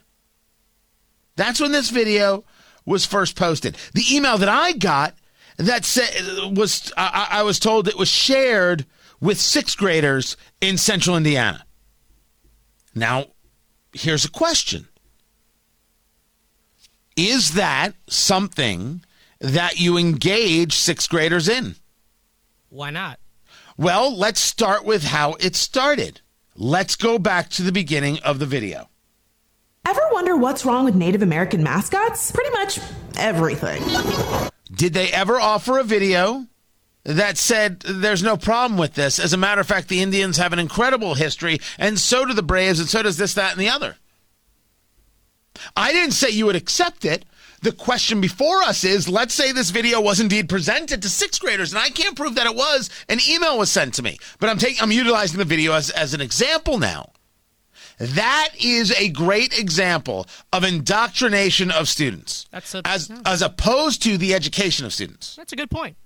That's 1.41 1.59
when 1.59 1.71
this 1.71 1.89
video 1.89 2.43
was 2.85 3.03
first 3.03 3.35
posted. 3.35 3.75
The 3.95 4.05
email 4.11 4.37
that 4.37 4.47
I 4.47 4.73
got 4.73 5.15
that 5.57 5.85
said 5.85 6.55
was 6.55 6.93
I, 6.95 7.29
I 7.31 7.41
was 7.41 7.57
told 7.57 7.87
it 7.87 7.97
was 7.97 8.09
shared 8.09 8.85
with 9.19 9.39
sixth 9.39 9.75
graders 9.75 10.37
in 10.61 10.77
Central 10.77 11.17
Indiana. 11.17 11.65
Now, 12.93 13.25
here's 13.91 14.23
a 14.23 14.29
question: 14.29 14.87
Is 17.15 17.55
that 17.55 17.93
something 18.07 19.03
that 19.39 19.79
you 19.79 19.97
engage 19.97 20.73
sixth 20.73 21.09
graders 21.09 21.49
in? 21.49 21.73
Why 22.69 22.91
not? 22.91 23.19
Well, 23.77 24.15
let's 24.15 24.39
start 24.39 24.85
with 24.85 25.05
how 25.05 25.33
it 25.39 25.55
started. 25.55 26.21
Let's 26.55 26.95
go 26.95 27.17
back 27.17 27.49
to 27.49 27.63
the 27.63 27.71
beginning 27.71 28.19
of 28.19 28.37
the 28.37 28.45
video. 28.45 28.90
Ever 29.85 30.01
wonder 30.11 30.37
what's 30.37 30.63
wrong 30.63 30.85
with 30.85 30.95
Native 30.95 31.21
American 31.21 31.63
mascots? 31.63 32.31
Pretty 32.31 32.51
much 32.51 32.79
everything. 33.17 33.83
Did 34.71 34.93
they 34.93 35.11
ever 35.11 35.39
offer 35.39 35.79
a 35.79 35.83
video 35.83 36.45
that 37.03 37.37
said 37.37 37.81
there's 37.81 38.23
no 38.23 38.37
problem 38.37 38.77
with 38.77 38.93
this? 38.93 39.19
As 39.19 39.33
a 39.33 39.37
matter 39.37 39.59
of 39.59 39.67
fact, 39.67 39.89
the 39.89 40.01
Indians 40.01 40.37
have 40.37 40.53
an 40.53 40.59
incredible 40.59 41.15
history, 41.15 41.59
and 41.77 41.99
so 41.99 42.25
do 42.25 42.33
the 42.33 42.43
Braves, 42.43 42.79
and 42.79 42.87
so 42.87 43.03
does 43.03 43.17
this, 43.17 43.33
that, 43.33 43.51
and 43.51 43.59
the 43.59 43.69
other. 43.69 43.97
I 45.75 45.91
didn't 45.91 46.13
say 46.13 46.29
you 46.29 46.45
would 46.45 46.55
accept 46.55 47.03
it. 47.03 47.25
The 47.61 47.71
question 47.71 48.21
before 48.21 48.63
us 48.63 48.83
is 48.83 49.09
let's 49.09 49.33
say 49.33 49.51
this 49.51 49.71
video 49.71 49.99
was 49.99 50.19
indeed 50.19 50.47
presented 50.47 51.01
to 51.01 51.09
sixth 51.09 51.41
graders, 51.41 51.73
and 51.73 51.81
I 51.81 51.89
can't 51.89 52.15
prove 52.15 52.35
that 52.35 52.47
it 52.47 52.55
was. 52.55 52.89
An 53.09 53.19
email 53.27 53.57
was 53.57 53.69
sent 53.69 53.95
to 53.95 54.03
me, 54.03 54.19
but 54.39 54.49
I'm 54.49 54.57
taking 54.57 54.81
I'm 54.81 54.91
utilizing 54.91 55.37
the 55.37 55.45
video 55.45 55.73
as, 55.73 55.89
as 55.89 56.13
an 56.13 56.21
example 56.21 56.77
now. 56.77 57.11
That 58.01 58.49
is 58.59 58.91
a 58.93 59.09
great 59.09 59.59
example 59.59 60.25
of 60.51 60.63
indoctrination 60.63 61.69
of 61.69 61.87
students. 61.87 62.47
That's 62.49 62.73
a, 62.73 62.81
as 62.83 63.11
as 63.27 63.43
opposed 63.43 64.01
to 64.03 64.17
the 64.17 64.33
education 64.33 64.87
of 64.87 64.93
students. 64.93 65.35
That's 65.35 65.53
a 65.53 65.55
good 65.55 65.69
point. 65.69 65.97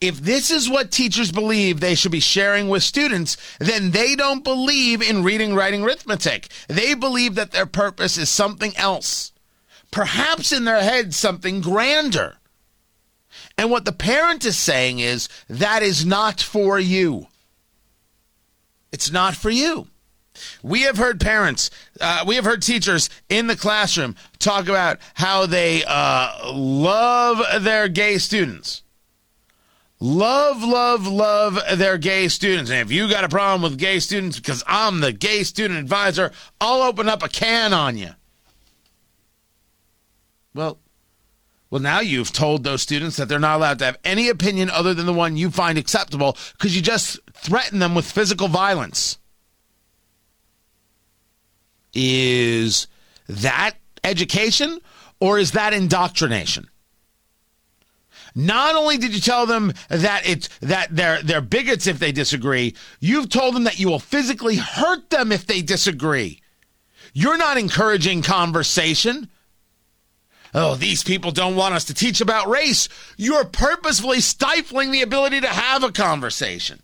If 0.00 0.18
this 0.20 0.50
is 0.50 0.70
what 0.70 0.90
teachers 0.90 1.30
believe 1.30 1.80
they 1.80 1.94
should 1.94 2.12
be 2.12 2.20
sharing 2.20 2.70
with 2.70 2.84
students, 2.84 3.36
then 3.58 3.90
they 3.90 4.16
don't 4.16 4.42
believe 4.42 5.02
in 5.02 5.22
reading, 5.22 5.54
writing, 5.54 5.84
arithmetic. 5.84 6.48
They 6.68 6.94
believe 6.94 7.34
that 7.34 7.52
their 7.52 7.66
purpose 7.66 8.16
is 8.16 8.30
something 8.30 8.74
else. 8.78 9.32
Perhaps 9.90 10.52
in 10.52 10.64
their 10.64 10.82
head, 10.82 11.12
something 11.12 11.60
grander. 11.60 12.36
And 13.58 13.70
what 13.70 13.84
the 13.84 13.92
parent 13.92 14.46
is 14.46 14.56
saying 14.56 15.00
is 15.00 15.28
that 15.50 15.82
is 15.82 16.06
not 16.06 16.40
for 16.40 16.78
you. 16.78 17.26
It's 18.96 19.12
not 19.12 19.34
for 19.34 19.50
you. 19.50 19.88
We 20.62 20.84
have 20.84 20.96
heard 20.96 21.20
parents, 21.20 21.70
uh, 22.00 22.24
we 22.26 22.36
have 22.36 22.46
heard 22.46 22.62
teachers 22.62 23.10
in 23.28 23.46
the 23.46 23.54
classroom 23.54 24.16
talk 24.38 24.68
about 24.68 25.00
how 25.12 25.44
they 25.44 25.84
uh, 25.86 26.50
love 26.54 27.62
their 27.62 27.88
gay 27.88 28.16
students. 28.16 28.82
Love, 30.00 30.62
love, 30.62 31.06
love 31.06 31.60
their 31.74 31.98
gay 31.98 32.28
students. 32.28 32.70
And 32.70 32.80
if 32.80 32.90
you 32.90 33.06
got 33.10 33.22
a 33.22 33.28
problem 33.28 33.60
with 33.60 33.78
gay 33.78 33.98
students 33.98 34.38
because 34.40 34.64
I'm 34.66 35.00
the 35.00 35.12
gay 35.12 35.42
student 35.42 35.78
advisor, 35.78 36.32
I'll 36.58 36.80
open 36.80 37.06
up 37.06 37.22
a 37.22 37.28
can 37.28 37.74
on 37.74 37.98
you. 37.98 38.12
Well, 40.54 40.78
well, 41.70 41.82
now 41.82 42.00
you've 42.00 42.32
told 42.32 42.62
those 42.62 42.82
students 42.82 43.16
that 43.16 43.28
they're 43.28 43.38
not 43.38 43.56
allowed 43.56 43.78
to 43.80 43.86
have 43.86 43.98
any 44.04 44.28
opinion 44.28 44.70
other 44.70 44.94
than 44.94 45.06
the 45.06 45.12
one 45.12 45.36
you 45.36 45.50
find 45.50 45.76
acceptable 45.78 46.36
because 46.52 46.76
you 46.76 46.82
just 46.82 47.18
threaten 47.32 47.80
them 47.80 47.94
with 47.94 48.10
physical 48.10 48.48
violence. 48.48 49.18
Is 51.92 52.86
that 53.28 53.72
education 54.04 54.78
or 55.18 55.38
is 55.38 55.52
that 55.52 55.72
indoctrination? 55.72 56.68
Not 58.36 58.76
only 58.76 58.98
did 58.98 59.14
you 59.14 59.20
tell 59.20 59.46
them 59.46 59.72
that 59.88 60.28
it's 60.28 60.48
that 60.58 60.94
they're 60.94 61.22
they're 61.22 61.40
bigots 61.40 61.86
if 61.86 61.98
they 61.98 62.12
disagree, 62.12 62.76
you've 63.00 63.30
told 63.30 63.54
them 63.54 63.64
that 63.64 63.80
you 63.80 63.88
will 63.88 63.98
physically 63.98 64.56
hurt 64.56 65.08
them 65.08 65.32
if 65.32 65.46
they 65.46 65.62
disagree. 65.62 66.42
You're 67.14 67.38
not 67.38 67.56
encouraging 67.56 68.20
conversation. 68.20 69.30
Oh, 70.58 70.74
these 70.74 71.04
people 71.04 71.32
don't 71.32 71.54
want 71.54 71.74
us 71.74 71.84
to 71.84 71.94
teach 71.94 72.22
about 72.22 72.48
race. 72.48 72.88
You're 73.18 73.44
purposefully 73.44 74.22
stifling 74.22 74.90
the 74.90 75.02
ability 75.02 75.42
to 75.42 75.48
have 75.48 75.84
a 75.84 75.92
conversation, 75.92 76.82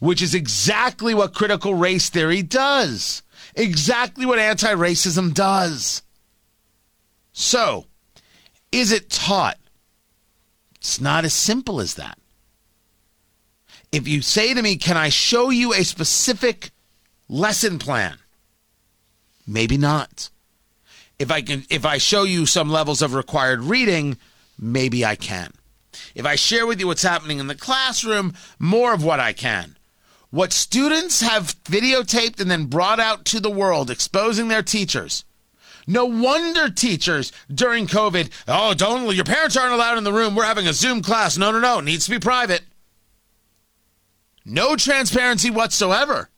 which 0.00 0.20
is 0.20 0.34
exactly 0.34 1.14
what 1.14 1.32
critical 1.32 1.72
race 1.72 2.10
theory 2.10 2.42
does, 2.42 3.22
exactly 3.54 4.26
what 4.26 4.38
anti 4.38 4.70
racism 4.74 5.32
does. 5.32 6.02
So, 7.32 7.86
is 8.70 8.92
it 8.92 9.08
taught? 9.08 9.56
It's 10.76 11.00
not 11.00 11.24
as 11.24 11.32
simple 11.32 11.80
as 11.80 11.94
that. 11.94 12.18
If 13.90 14.06
you 14.06 14.20
say 14.20 14.52
to 14.52 14.60
me, 14.60 14.76
Can 14.76 14.98
I 14.98 15.08
show 15.08 15.48
you 15.48 15.72
a 15.72 15.84
specific 15.84 16.70
lesson 17.30 17.78
plan? 17.78 18.18
Maybe 19.46 19.78
not. 19.78 20.28
If 21.18 21.30
I 21.30 21.42
can 21.42 21.64
if 21.68 21.84
I 21.84 21.98
show 21.98 22.22
you 22.22 22.46
some 22.46 22.70
levels 22.70 23.02
of 23.02 23.14
required 23.14 23.62
reading, 23.62 24.16
maybe 24.58 25.04
I 25.04 25.16
can. 25.16 25.52
If 26.14 26.24
I 26.26 26.36
share 26.36 26.66
with 26.66 26.80
you 26.80 26.86
what's 26.86 27.02
happening 27.02 27.38
in 27.38 27.48
the 27.48 27.54
classroom, 27.54 28.34
more 28.58 28.92
of 28.92 29.02
what 29.04 29.20
I 29.20 29.32
can. 29.32 29.76
What 30.30 30.52
students 30.52 31.20
have 31.22 31.56
videotaped 31.64 32.40
and 32.40 32.50
then 32.50 32.66
brought 32.66 33.00
out 33.00 33.24
to 33.26 33.40
the 33.40 33.50
world, 33.50 33.90
exposing 33.90 34.48
their 34.48 34.62
teachers. 34.62 35.24
No 35.86 36.04
wonder 36.04 36.68
teachers 36.68 37.32
during 37.52 37.86
COVID, 37.86 38.30
oh, 38.46 38.74
don't, 38.74 39.14
your 39.16 39.24
parents 39.24 39.56
aren't 39.56 39.72
allowed 39.72 39.96
in 39.96 40.04
the 40.04 40.12
room. 40.12 40.34
We're 40.34 40.44
having 40.44 40.68
a 40.68 40.74
Zoom 40.74 41.00
class. 41.00 41.38
No, 41.38 41.50
no, 41.50 41.60
no. 41.60 41.78
It 41.78 41.86
needs 41.86 42.04
to 42.04 42.10
be 42.10 42.18
private. 42.18 42.60
No 44.44 44.76
transparency 44.76 45.50
whatsoever. 45.50 46.28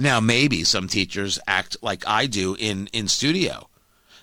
Now, 0.00 0.20
maybe 0.20 0.62
some 0.62 0.86
teachers 0.86 1.40
act 1.48 1.76
like 1.82 2.06
I 2.06 2.26
do 2.26 2.54
in, 2.54 2.86
in 2.92 3.08
studio. 3.08 3.68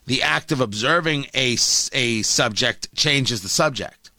The 0.06 0.22
act 0.22 0.54
of 0.54 0.62
observing 0.62 1.26
a, 1.36 1.58
a 1.92 2.22
subject 2.22 2.96
changes 2.96 3.42
the 3.42 3.50
subject. 3.50 4.10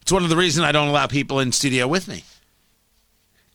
It's 0.00 0.12
one 0.12 0.22
of 0.22 0.30
the 0.30 0.36
reasons 0.36 0.64
I 0.64 0.70
don't 0.70 0.86
allow 0.86 1.08
people 1.08 1.40
in 1.40 1.50
studio 1.50 1.88
with 1.88 2.06
me. 2.06 2.22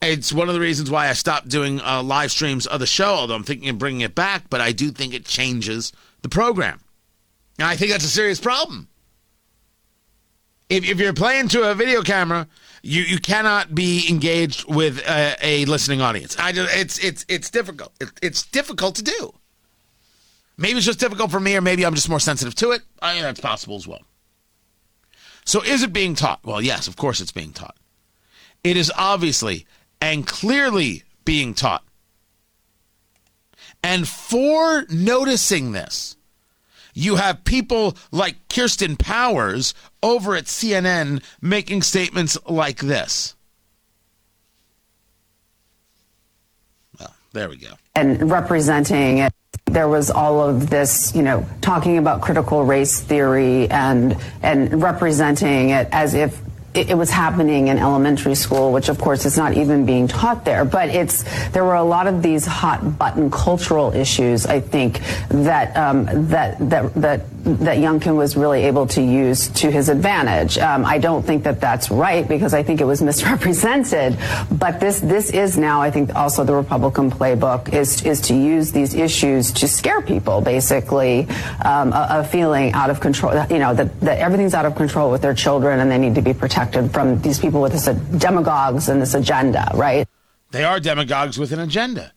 It's 0.01 0.33
one 0.33 0.49
of 0.49 0.55
the 0.55 0.59
reasons 0.59 0.91
why 0.91 1.07
I 1.07 1.13
stopped 1.13 1.47
doing 1.47 1.79
uh, 1.79 2.03
live 2.03 2.31
streams 2.31 2.67
of 2.67 2.81
the 2.81 2.85
show, 2.85 3.13
although 3.13 3.35
I'm 3.35 3.43
thinking 3.43 3.69
of 3.69 3.77
bringing 3.77 4.01
it 4.01 4.13
back, 4.13 4.49
but 4.49 4.59
I 4.59 4.73
do 4.73 4.91
think 4.91 5.13
it 5.13 5.25
changes 5.25 5.93
the 6.21 6.29
program. 6.29 6.81
And 7.57 7.65
I 7.65 7.77
think 7.77 7.91
that's 7.91 8.03
a 8.03 8.09
serious 8.09 8.41
problem. 8.41 8.89
If, 10.67 10.83
if 10.83 10.99
you're 10.99 11.13
playing 11.13 11.47
to 11.49 11.71
a 11.71 11.75
video 11.75 12.01
camera, 12.01 12.47
you, 12.85 13.01
you 13.01 13.17
cannot 13.17 13.73
be 13.73 14.05
engaged 14.07 14.71
with 14.71 14.99
a, 15.07 15.35
a 15.41 15.65
listening 15.65 16.01
audience. 16.01 16.37
I 16.37 16.51
just, 16.51 16.75
it's 16.75 16.99
it's 16.99 17.25
it's 17.27 17.49
difficult. 17.49 17.91
It, 17.99 18.11
it's 18.21 18.43
difficult 18.43 18.95
to 18.97 19.03
do. 19.03 19.33
Maybe 20.55 20.77
it's 20.77 20.85
just 20.85 20.99
difficult 20.99 21.31
for 21.31 21.39
me, 21.39 21.55
or 21.55 21.61
maybe 21.61 21.83
I'm 21.83 21.95
just 21.95 22.09
more 22.09 22.19
sensitive 22.19 22.53
to 22.55 22.71
it. 22.71 22.81
I 23.01 23.15
mean, 23.15 23.23
that's 23.23 23.39
possible 23.39 23.75
as 23.75 23.87
well. 23.87 24.03
So, 25.45 25.63
is 25.63 25.81
it 25.81 25.93
being 25.93 26.13
taught? 26.13 26.41
Well, 26.43 26.61
yes, 26.61 26.87
of 26.87 26.95
course 26.95 27.21
it's 27.21 27.31
being 27.31 27.53
taught. 27.53 27.75
It 28.63 28.77
is 28.77 28.91
obviously 28.95 29.65
and 29.99 30.27
clearly 30.27 31.03
being 31.25 31.55
taught. 31.55 31.83
And 33.83 34.07
for 34.07 34.85
noticing 34.89 35.71
this, 35.71 36.14
you 36.95 37.17
have 37.17 37.43
people 37.43 37.95
like 38.11 38.37
Kirsten 38.49 38.95
Powers 38.95 39.75
over 40.01 40.35
at 40.35 40.45
CNN 40.45 41.21
making 41.41 41.83
statements 41.83 42.37
like 42.47 42.79
this. 42.79 43.35
Well, 46.99 47.13
there 47.33 47.49
we 47.49 47.57
go. 47.57 47.73
And 47.93 48.31
representing 48.31 49.19
it 49.19 49.33
there 49.65 49.87
was 49.89 50.11
all 50.11 50.47
of 50.47 50.69
this, 50.69 51.15
you 51.15 51.23
know, 51.23 51.45
talking 51.61 51.97
about 51.97 52.21
critical 52.21 52.63
race 52.63 53.01
theory 53.01 53.69
and 53.69 54.15
and 54.41 54.81
representing 54.81 55.71
it 55.71 55.87
as 55.91 56.13
if 56.13 56.39
it, 56.75 56.89
it, 56.91 56.97
was 56.97 57.09
happening 57.09 57.69
in 57.69 57.77
elementary 57.77 58.35
school, 58.35 58.71
which 58.71 58.89
of 58.89 58.99
course 58.99 59.25
is 59.25 59.37
not 59.37 59.55
even 59.55 59.85
being 59.85 60.07
taught 60.07 60.45
there. 60.45 60.65
But 60.65 60.89
it's 60.89 61.23
there 61.49 61.63
were 61.63 61.75
a 61.75 61.83
lot 61.83 62.07
of 62.07 62.21
these 62.21 62.45
hot 62.45 62.97
button 62.97 63.31
cultural 63.31 63.93
issues. 63.93 64.45
I 64.45 64.59
think 64.59 64.99
that 65.29 65.75
um, 65.77 66.05
that 66.29 66.57
that 66.69 66.93
that 66.95 67.21
that 67.45 67.77
Youngkin 67.77 68.15
was 68.15 68.35
really 68.35 68.63
able 68.63 68.87
to 68.87 69.01
use 69.01 69.47
to 69.49 69.69
his 69.69 69.87
advantage. 69.87 70.57
Um, 70.57 70.83
I 70.83 70.97
don't 70.97 71.23
think 71.23 71.43
that 71.43 71.61
that's 71.61 71.91
right 71.91 72.27
because 72.27 72.53
I 72.53 72.63
think 72.63 72.81
it 72.81 72.85
was 72.85 73.01
misrepresented. 73.09 74.17
But 74.51 74.79
this 74.79 74.99
this 74.99 75.29
is 75.29 75.57
now, 75.57 75.81
I 75.81 75.91
think, 75.91 76.15
also 76.15 76.43
the 76.43 76.55
Republican 76.55 77.11
playbook 77.11 77.73
is 77.73 78.03
is 78.03 78.19
to 78.21 78.33
use 78.35 78.71
these 78.71 78.95
issues 78.95 79.51
to 79.53 79.67
scare 79.67 80.01
people, 80.01 80.41
basically, 80.41 81.27
um, 81.63 81.93
a, 81.93 82.07
a, 82.09 82.23
feeling 82.23 82.73
out 82.73 82.89
of 82.89 82.99
control. 82.99 83.33
You 83.49 83.59
know 83.59 83.73
that 83.75 83.99
that 84.01 84.19
everything's 84.19 84.53
out 84.53 84.65
of 84.65 84.75
control 84.75 85.11
with 85.11 85.21
their 85.21 85.35
children 85.35 85.79
and 85.79 85.91
they 85.91 85.97
need 85.97 86.15
to 86.15 86.21
be 86.21 86.33
protected 86.33 86.91
from 86.91 87.21
these 87.21 87.39
people 87.39 87.61
with 87.61 87.73
this 87.73 87.87
uh, 87.87 87.93
demagogues 88.17 88.89
and 88.89 89.01
this 89.01 89.13
agenda, 89.13 89.69
right? 89.75 90.07
They 90.51 90.63
are 90.63 90.79
demagogues 90.79 91.37
with 91.37 91.51
an 91.51 91.59
agenda. 91.59 92.13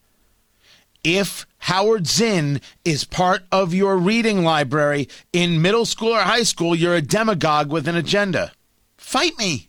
If 1.04 1.46
Howard 1.58 2.06
Zinn 2.06 2.60
is 2.84 3.04
part 3.04 3.42
of 3.50 3.74
your 3.74 3.96
reading 3.96 4.42
library 4.44 5.08
in 5.32 5.60
middle 5.60 5.84
school 5.84 6.12
or 6.12 6.20
high 6.20 6.44
school, 6.44 6.74
you're 6.74 6.94
a 6.94 7.02
demagogue 7.02 7.70
with 7.70 7.88
an 7.88 7.96
agenda. 7.96 8.52
Fight 8.96 9.36
me. 9.38 9.68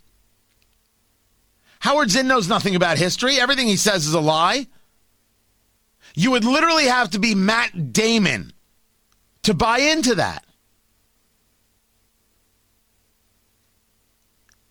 Howard 1.80 2.12
Zinn 2.12 2.28
knows 2.28 2.48
nothing 2.48 2.76
about 2.76 2.98
history. 2.98 3.40
Everything 3.40 3.68
he 3.68 3.78
says 3.78 4.06
is 4.06 4.14
a 4.14 4.20
lie. 4.20 4.68
You 6.14 6.32
would 6.32 6.44
literally 6.44 6.86
have 6.86 7.10
to 7.12 7.20
be 7.20 7.36
Matt 7.36 7.94
Damon 7.94 8.54
to 9.44 9.54
buy 9.54 9.80
into 9.80 10.16
that. 10.16 10.46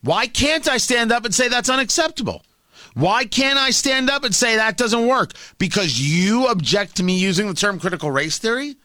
Why 0.01 0.27
can't 0.27 0.67
I 0.67 0.77
stand 0.77 1.11
up 1.11 1.25
and 1.25 1.33
say 1.33 1.47
that's 1.47 1.69
unacceptable? 1.69 2.43
Why 2.93 3.25
can't 3.25 3.59
I 3.59 3.69
stand 3.71 4.09
up 4.09 4.23
and 4.23 4.33
say 4.33 4.55
that 4.55 4.77
doesn't 4.77 5.07
work? 5.07 5.33
Because 5.57 5.99
you 5.99 6.47
object 6.47 6.95
to 6.97 7.03
me 7.03 7.19
using 7.19 7.47
the 7.47 7.53
term 7.53 7.79
critical 7.79 8.11
race 8.11 8.37
theory? 8.37 8.75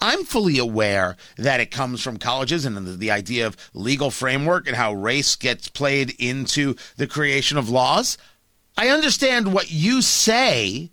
I'm 0.00 0.24
fully 0.24 0.58
aware 0.58 1.16
that 1.38 1.60
it 1.60 1.70
comes 1.70 2.02
from 2.02 2.18
colleges 2.18 2.64
and 2.64 2.76
the, 2.76 2.80
the, 2.92 3.10
idea 3.10 3.46
of 3.46 3.56
legal 3.72 4.10
framework 4.10 4.66
and 4.66 4.76
how 4.76 4.92
race 4.92 5.36
gets 5.36 5.68
played 5.68 6.14
into 6.18 6.74
the 6.96 7.06
creation 7.06 7.56
of 7.58 7.70
laws. 7.70 8.18
I 8.76 8.88
understand 8.88 9.52
what 9.52 9.70
you 9.70 10.02
say 10.02 10.90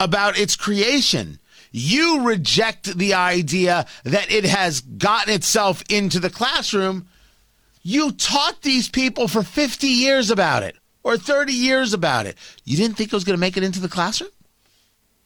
about 0.00 0.38
its 0.38 0.56
creation. 0.56 1.38
You 1.70 2.22
reject 2.26 2.96
the 2.96 3.14
idea 3.14 3.86
that 4.04 4.32
it 4.32 4.44
has 4.44 4.80
gotten 4.80 5.34
itself 5.34 5.82
into 5.90 6.18
the 6.18 6.30
classroom. 6.30 7.06
You 7.82 8.12
taught 8.12 8.62
these 8.62 8.88
people 8.88 9.28
for 9.28 9.42
50 9.42 9.86
years 9.86 10.30
about 10.30 10.62
it 10.62 10.77
or 11.02 11.16
30 11.16 11.52
years 11.52 11.92
about 11.92 12.26
it. 12.26 12.36
You 12.64 12.76
didn't 12.76 12.96
think 12.96 13.12
it 13.12 13.16
was 13.16 13.24
going 13.24 13.36
to 13.36 13.40
make 13.40 13.56
it 13.56 13.62
into 13.62 13.80
the 13.80 13.88
classroom? 13.88 14.30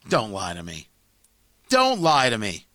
Don't 0.09 0.33
lie 0.33 0.55
to 0.55 0.63
me. 0.63 0.89
Don't 1.69 2.01
lie 2.01 2.31
to 2.31 2.39
me. 2.39 2.67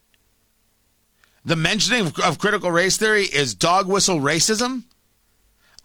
The 1.46 1.56
mentioning 1.56 2.08
of, 2.08 2.20
of 2.20 2.40
critical 2.40 2.72
race 2.72 2.98
theory 2.98 3.24
is 3.24 3.54
dog 3.54 3.88
whistle 3.88 4.20
racism? 4.20 4.84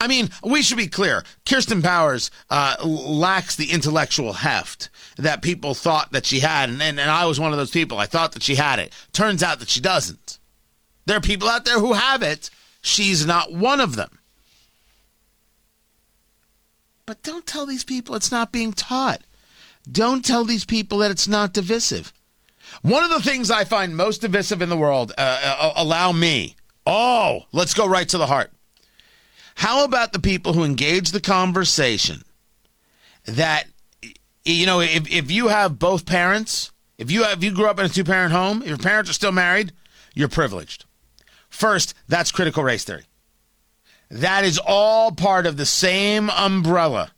I 0.01 0.09
mean, 0.09 0.31
we 0.42 0.62
should 0.62 0.79
be 0.79 0.88
clear. 0.88 1.22
Kirsten 1.46 1.81
Powers 1.81 2.33
uh, 2.51 2.75
lacks 2.85 3.55
the 3.55 3.70
intellectual 3.70 4.33
heft 4.33 4.88
that 5.16 5.42
people 5.42 5.75
thought 5.75 6.11
that 6.11 6.27
she 6.27 6.40
had. 6.40 6.70
And, 6.70 6.83
and, 6.83 6.98
and 6.98 7.09
I 7.09 7.25
was 7.27 7.38
one 7.38 7.53
of 7.53 7.59
those 7.59 7.70
people. 7.70 7.98
I 7.98 8.07
thought 8.07 8.33
that 8.33 8.42
she 8.42 8.57
had 8.57 8.81
it. 8.81 8.92
Turns 9.12 9.44
out 9.44 9.61
that 9.61 9.68
she 9.68 9.81
doesn't. 9.81 10.38
There 11.07 11.16
are 11.16 11.20
people 11.20 11.48
out 11.48 11.64
there 11.64 11.79
who 11.79 11.92
have 11.92 12.22
it. 12.22 12.51
She's 12.81 13.25
not 13.25 13.53
one 13.53 13.81
of 13.81 13.94
them. 13.94 14.18
But 17.12 17.22
don't 17.22 17.44
tell 17.44 17.66
these 17.66 17.85
people 17.85 18.14
it's 18.14 18.33
not 18.33 18.53
being 18.53 18.72
taught. 18.72 19.20
Don't 19.87 20.25
tell 20.25 20.46
these 20.46 20.64
people 20.64 20.96
that 21.01 21.11
it's 21.11 21.29
not 21.29 21.53
divisive. 21.53 22.11
One 22.81 23.05
of 23.05 23.11
the 23.11 23.20
things 23.20 23.51
I 23.51 23.64
find 23.64 23.94
most 23.94 24.22
divisive 24.22 24.62
in 24.62 24.70
the 24.70 24.79
world, 24.79 25.12
uh, 25.18 25.57
uh, 25.61 25.72
allow 25.77 26.12
me. 26.12 26.57
Oh, 26.87 27.42
let's 27.53 27.75
go 27.75 27.87
right 27.87 28.09
to 28.09 28.16
the 28.16 28.29
heart. 28.29 28.51
How 29.57 29.85
about 29.85 30.14
the 30.14 30.20
people 30.20 30.55
who 30.55 30.64
engage 30.64 31.11
the 31.11 31.20
conversation 31.20 32.22
that, 33.27 33.64
you 34.46 34.64
know, 34.64 34.81
if, 34.81 35.12
if 35.12 35.31
you 35.31 35.48
have 35.48 35.79
both 35.79 36.07
parents, 36.07 36.72
if 36.96 37.11
you 37.11 37.25
have, 37.25 37.37
if 37.37 37.44
you 37.44 37.53
grew 37.55 37.66
up 37.66 37.79
in 37.79 37.85
a 37.85 37.90
two 37.90 38.05
parent 38.05 38.33
home, 38.33 38.62
if 38.62 38.68
your 38.68 38.79
parents 38.79 39.11
are 39.11 39.12
still 39.12 39.33
married, 39.33 39.72
you're 40.14 40.29
privileged. 40.29 40.87
First, 41.51 41.92
that's 42.09 42.33
critical 42.33 42.64
race 42.64 42.85
theory. 42.85 43.05
That 44.12 44.44
is 44.44 44.59
all 44.59 45.11
part 45.11 45.46
of 45.46 45.57
the 45.57 45.64
same 45.64 46.29
umbrella 46.29 47.12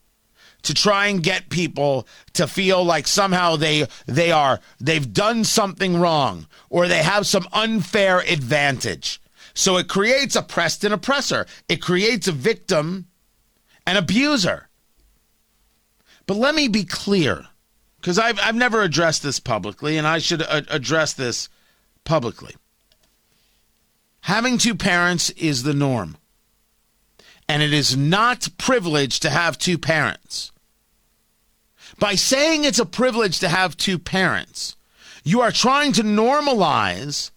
to 0.63 0.73
try 0.73 1.09
and 1.09 1.25
get 1.25 1.51
people 1.51 2.07
to 2.35 2.47
feel 2.47 2.85
like 2.85 3.09
somehow 3.09 3.57
they 3.57 3.89
they 4.07 4.31
are 4.31 4.61
they've 4.79 5.13
done 5.13 5.43
something 5.43 5.99
wrong 5.99 6.47
or 6.71 6.87
they 6.87 7.03
have 7.03 7.27
some 7.27 7.49
unfair 7.53 8.21
advantage. 8.21 9.21
So 9.55 9.77
it 9.77 9.89
creates 9.89 10.37
oppressed 10.37 10.85
and 10.85 10.95
oppressor. 10.95 11.47
It 11.69 11.83
creates 11.83 12.29
a 12.29 12.33
victim 12.33 13.09
and 13.85 13.99
abuser. 13.99 14.69
But 16.27 16.37
let 16.37 16.55
me 16.55 16.69
be 16.69 16.85
clear, 16.85 17.49
because 18.01 18.21
I've, 18.21 18.39
I've 18.41 18.55
never 18.55 18.83
addressed 18.83 19.25
this 19.25 19.41
publicly, 19.41 19.99
and 19.99 20.07
I 20.07 20.19
should 20.19 20.43
a- 20.43 20.73
address 20.73 21.13
this 21.13 21.49
publicly. 22.05 22.55
Having 24.23 24.59
two 24.59 24.75
parents 24.77 25.31
is 25.31 25.65
the 25.65 25.75
norm 25.75 26.17
and 27.49 27.63
it 27.63 27.73
is 27.73 27.97
not 27.97 28.49
privileged 28.59 29.23
to 29.23 29.31
have 29.31 29.59
two 29.59 29.79
parents. 29.79 30.53
By 31.99 32.15
saying 32.15 32.65
it's 32.65 32.79
a 32.79 32.87
privilege 32.87 33.39
to 33.41 33.49
have 33.49 33.77
two 33.77 33.99
parents, 33.99 34.77
you 35.23 35.41
are 35.41 35.53
trying 35.53 35.93
to 35.93 36.03
normalize 36.03 37.31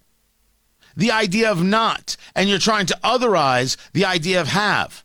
the 0.95 1.11
idea 1.11 1.51
of 1.51 1.63
not, 1.63 2.17
and 2.35 2.49
you're 2.49 2.57
trying 2.57 2.87
to 2.87 2.99
otherize 3.03 3.77
the 3.93 4.05
idea 4.05 4.41
of 4.41 4.47
have. 4.47 5.03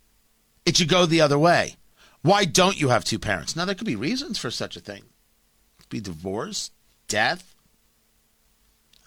It 0.64 0.76
should 0.76 0.88
go 0.88 1.04
the 1.04 1.20
other 1.20 1.38
way. 1.38 1.76
Why 2.22 2.44
don't 2.44 2.80
you 2.80 2.88
have 2.88 3.04
two 3.04 3.18
parents? 3.18 3.56
Now, 3.56 3.64
there 3.64 3.74
could 3.74 3.86
be 3.86 3.96
reasons 3.96 4.38
for 4.38 4.50
such 4.50 4.76
a 4.76 4.80
thing. 4.80 5.02
It 5.02 5.80
could 5.80 5.88
be 5.90 6.00
divorce, 6.00 6.70
death. 7.08 7.54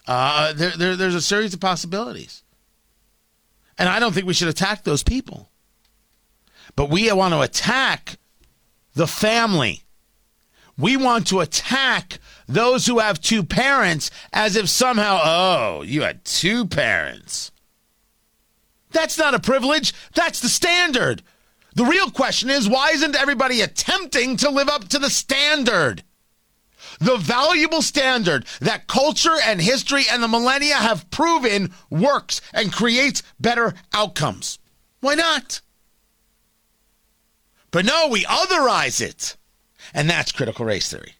Uh, 0.06 0.52
there, 0.52 0.70
there, 0.70 0.96
there's 0.96 1.14
a 1.14 1.20
series 1.20 1.54
of 1.54 1.60
possibilities. 1.60 2.42
And 3.78 3.88
I 3.88 3.98
don't 3.98 4.12
think 4.12 4.26
we 4.26 4.34
should 4.34 4.48
attack 4.48 4.84
those 4.84 5.02
people. 5.02 5.50
But 6.76 6.90
we 6.90 7.10
want 7.10 7.32
to 7.34 7.40
attack 7.40 8.18
the 8.94 9.06
family. 9.06 9.82
We 10.78 10.96
want 10.96 11.26
to 11.28 11.40
attack 11.40 12.18
those 12.46 12.86
who 12.86 12.98
have 12.98 13.20
two 13.20 13.42
parents 13.42 14.10
as 14.32 14.56
if 14.56 14.68
somehow, 14.68 15.20
oh, 15.22 15.82
you 15.82 16.02
had 16.02 16.24
two 16.24 16.66
parents. 16.66 17.50
That's 18.90 19.18
not 19.18 19.34
a 19.34 19.40
privilege. 19.40 19.94
That's 20.14 20.40
the 20.40 20.48
standard. 20.48 21.22
The 21.74 21.84
real 21.84 22.10
question 22.10 22.50
is 22.50 22.68
why 22.68 22.90
isn't 22.90 23.16
everybody 23.16 23.60
attempting 23.60 24.36
to 24.38 24.50
live 24.50 24.68
up 24.68 24.88
to 24.88 24.98
the 24.98 25.10
standard? 25.10 26.02
The 27.00 27.18
valuable 27.18 27.82
standard 27.82 28.46
that 28.60 28.86
culture 28.86 29.36
and 29.44 29.60
history 29.60 30.04
and 30.10 30.22
the 30.22 30.28
millennia 30.28 30.76
have 30.76 31.10
proven 31.10 31.74
works 31.90 32.40
and 32.54 32.72
creates 32.72 33.22
better 33.38 33.74
outcomes. 33.92 34.58
Why 35.00 35.14
not? 35.14 35.60
But 37.76 37.84
no, 37.84 38.08
we 38.08 38.24
otherize 38.24 39.02
it. 39.02 39.36
And 39.92 40.08
that's 40.08 40.32
critical 40.32 40.64
race 40.64 40.90
theory. 40.90 41.12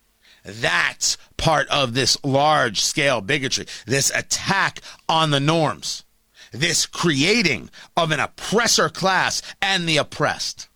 That's 0.42 1.18
part 1.36 1.68
of 1.68 1.92
this 1.92 2.16
large 2.24 2.80
scale 2.80 3.20
bigotry, 3.20 3.66
this 3.84 4.10
attack 4.14 4.80
on 5.06 5.32
the 5.32 5.38
norms, 5.38 6.04
this 6.52 6.86
creating 6.86 7.68
of 7.94 8.10
an 8.10 8.20
oppressor 8.20 8.88
class 8.88 9.42
and 9.60 9.86
the 9.86 9.98
oppressed. 9.98 10.68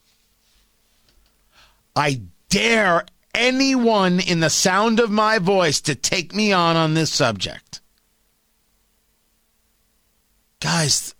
I 1.96 2.24
dare 2.50 3.06
anyone 3.34 4.20
in 4.20 4.40
the 4.40 4.50
sound 4.50 5.00
of 5.00 5.10
my 5.10 5.38
voice 5.38 5.80
to 5.80 5.94
take 5.94 6.34
me 6.34 6.52
on 6.52 6.76
on 6.76 6.92
this 6.92 7.10
subject. 7.10 7.80
Guys, 10.60 11.14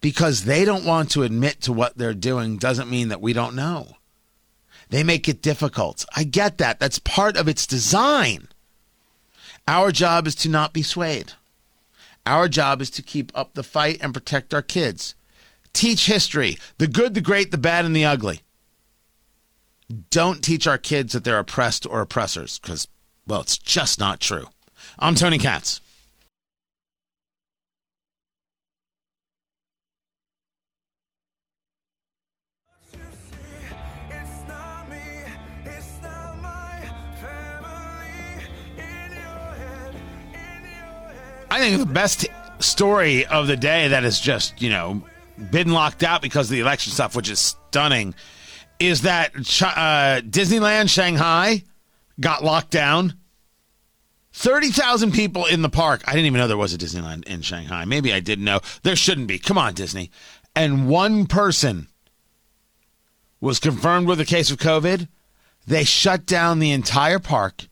because 0.00 0.44
they 0.44 0.64
don't 0.64 0.84
want 0.84 1.10
to 1.12 1.22
admit 1.22 1.60
to 1.62 1.72
what 1.72 1.96
they're 1.96 2.14
doing 2.14 2.56
doesn't 2.56 2.90
mean 2.90 3.08
that 3.08 3.20
we 3.20 3.32
don't 3.32 3.56
know. 3.56 3.96
They 4.90 5.02
make 5.02 5.28
it 5.28 5.42
difficult. 5.42 6.04
I 6.14 6.24
get 6.24 6.58
that. 6.58 6.78
That's 6.78 6.98
part 6.98 7.36
of 7.36 7.48
its 7.48 7.66
design. 7.66 8.48
Our 9.66 9.90
job 9.90 10.26
is 10.26 10.34
to 10.36 10.48
not 10.48 10.72
be 10.72 10.82
swayed. 10.82 11.32
Our 12.24 12.48
job 12.48 12.80
is 12.80 12.90
to 12.90 13.02
keep 13.02 13.32
up 13.34 13.54
the 13.54 13.62
fight 13.62 13.98
and 14.00 14.14
protect 14.14 14.54
our 14.54 14.62
kids. 14.62 15.14
Teach 15.72 16.06
history 16.06 16.58
the 16.78 16.86
good, 16.86 17.14
the 17.14 17.20
great, 17.20 17.50
the 17.50 17.58
bad, 17.58 17.84
and 17.84 17.94
the 17.94 18.04
ugly. 18.04 18.42
Don't 20.10 20.42
teach 20.42 20.66
our 20.66 20.78
kids 20.78 21.12
that 21.12 21.24
they're 21.24 21.38
oppressed 21.38 21.86
or 21.86 22.00
oppressors 22.00 22.58
because, 22.58 22.88
well, 23.26 23.42
it's 23.42 23.58
just 23.58 23.98
not 23.98 24.20
true. 24.20 24.46
I'm 24.98 25.14
Tony 25.14 25.38
Katz. 25.38 25.80
I 41.56 41.58
think 41.60 41.78
the 41.78 41.86
best 41.86 42.26
story 42.58 43.24
of 43.24 43.46
the 43.46 43.56
day 43.56 43.88
that 43.88 44.02
has 44.02 44.20
just, 44.20 44.60
you 44.60 44.68
know, 44.68 45.02
been 45.50 45.72
locked 45.72 46.02
out 46.02 46.20
because 46.20 46.48
of 46.48 46.50
the 46.50 46.60
election 46.60 46.92
stuff, 46.92 47.16
which 47.16 47.30
is 47.30 47.40
stunning, 47.40 48.14
is 48.78 49.00
that 49.02 49.34
uh, 49.34 50.20
Disneyland 50.20 50.90
Shanghai 50.90 51.62
got 52.20 52.44
locked 52.44 52.72
down. 52.72 53.14
30,000 54.34 55.14
people 55.14 55.46
in 55.46 55.62
the 55.62 55.70
park. 55.70 56.02
I 56.06 56.10
didn't 56.10 56.26
even 56.26 56.40
know 56.40 56.46
there 56.46 56.58
was 56.58 56.74
a 56.74 56.78
Disneyland 56.78 57.26
in 57.26 57.40
Shanghai. 57.40 57.86
Maybe 57.86 58.12
I 58.12 58.20
didn't 58.20 58.44
know. 58.44 58.60
There 58.82 58.94
shouldn't 58.94 59.26
be. 59.26 59.38
Come 59.38 59.56
on, 59.56 59.72
Disney. 59.72 60.10
And 60.54 60.90
one 60.90 61.24
person 61.24 61.86
was 63.40 63.60
confirmed 63.60 64.08
with 64.08 64.20
a 64.20 64.26
case 64.26 64.50
of 64.50 64.58
COVID. 64.58 65.08
They 65.66 65.84
shut 65.84 66.26
down 66.26 66.58
the 66.58 66.72
entire 66.72 67.18
park. 67.18 67.68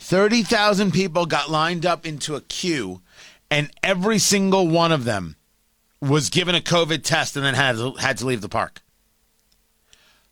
30,000 0.00 0.90
people 0.92 1.26
got 1.26 1.48
lined 1.48 1.86
up 1.86 2.04
into 2.04 2.34
a 2.34 2.40
queue 2.40 3.02
and 3.50 3.70
every 3.82 4.18
single 4.18 4.68
one 4.68 4.92
of 4.92 5.04
them 5.04 5.36
was 6.00 6.30
given 6.30 6.54
a 6.54 6.60
COVID 6.60 7.02
test 7.02 7.36
and 7.36 7.44
then 7.44 7.54
had 7.54 7.76
to, 7.76 7.92
had 7.94 8.16
to 8.18 8.26
leave 8.26 8.40
the 8.40 8.48
park. 8.48 8.80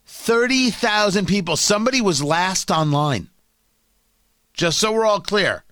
30,000 0.06 1.26
people. 1.26 1.56
Somebody 1.56 2.00
was 2.00 2.22
last 2.22 2.70
online. 2.70 3.28
Just 4.54 4.78
so 4.78 4.92
we're 4.92 5.04
all 5.04 5.20
clear. 5.20 5.64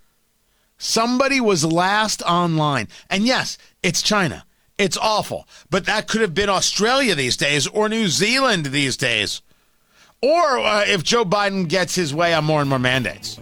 Somebody 0.79 1.41
was 1.41 1.65
last 1.65 2.23
online. 2.23 2.89
And 3.09 3.25
yes, 3.25 3.57
it's 3.83 4.03
China. 4.03 4.45
It's 4.77 4.99
awful. 4.99 5.49
But 5.71 5.87
that 5.87 6.07
could 6.07 6.21
have 6.21 6.35
been 6.35 6.51
Australia 6.51 7.15
these 7.15 7.37
days 7.37 7.67
or 7.67 7.89
New 7.89 8.09
Zealand 8.09 8.67
these 8.67 8.97
days. 8.97 9.41
Or 10.21 10.59
uh, 10.59 10.85
if 10.87 11.03
Joe 11.03 11.25
Biden 11.25 11.67
gets 11.67 11.95
his 11.95 12.15
way 12.15 12.35
on 12.35 12.45
more 12.45 12.61
and 12.61 12.69
more 12.69 12.79
mandates. 12.79 13.41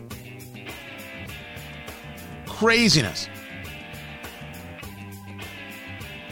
Craziness 2.47 3.29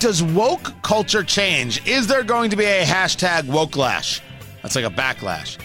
does 0.03 0.23
woke 0.23 0.73
culture 0.83 1.23
change? 1.23 1.87
Is 1.87 2.09
there 2.09 2.25
going 2.25 2.51
to 2.51 2.57
be 2.57 2.65
a 2.65 2.85
hashtag 2.85 3.43
wokelash? 3.43 4.21
That's 4.61 4.75
like 4.75 4.85
a 4.85 4.91
backlash. 4.91 5.59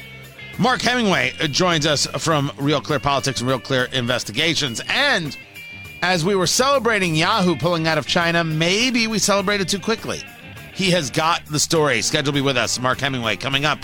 Mark 0.60 0.82
Hemingway 0.82 1.34
uh, 1.42 1.48
joins 1.48 1.88
us 1.88 2.06
from 2.06 2.52
Real 2.60 2.80
Clear 2.80 3.00
Politics 3.00 3.42
and 3.42 3.50
Real 3.50 3.60
Clear 3.60 3.86
Investigations. 3.94 4.80
And 4.90 5.36
as 6.04 6.24
we 6.24 6.36
were 6.36 6.46
celebrating 6.46 7.16
Yahoo 7.16 7.56
pulling 7.56 7.88
out 7.88 7.98
of 7.98 8.06
China, 8.06 8.44
maybe 8.44 9.08
we 9.08 9.18
celebrated 9.18 9.68
too 9.70 9.80
quickly. 9.80 10.22
He 10.76 10.92
has 10.92 11.10
got 11.10 11.44
the 11.48 11.60
story. 11.60 12.04
Scheduled 12.04 12.36
to 12.36 12.40
be 12.40 12.42
with 12.42 12.58
us, 12.58 12.80
Mark 12.80 13.00
Hemingway, 13.00 13.38
coming 13.38 13.66
up. 13.66 13.80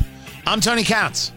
I'm 0.46 0.62
Tony 0.62 0.84
Katz. 0.84 1.32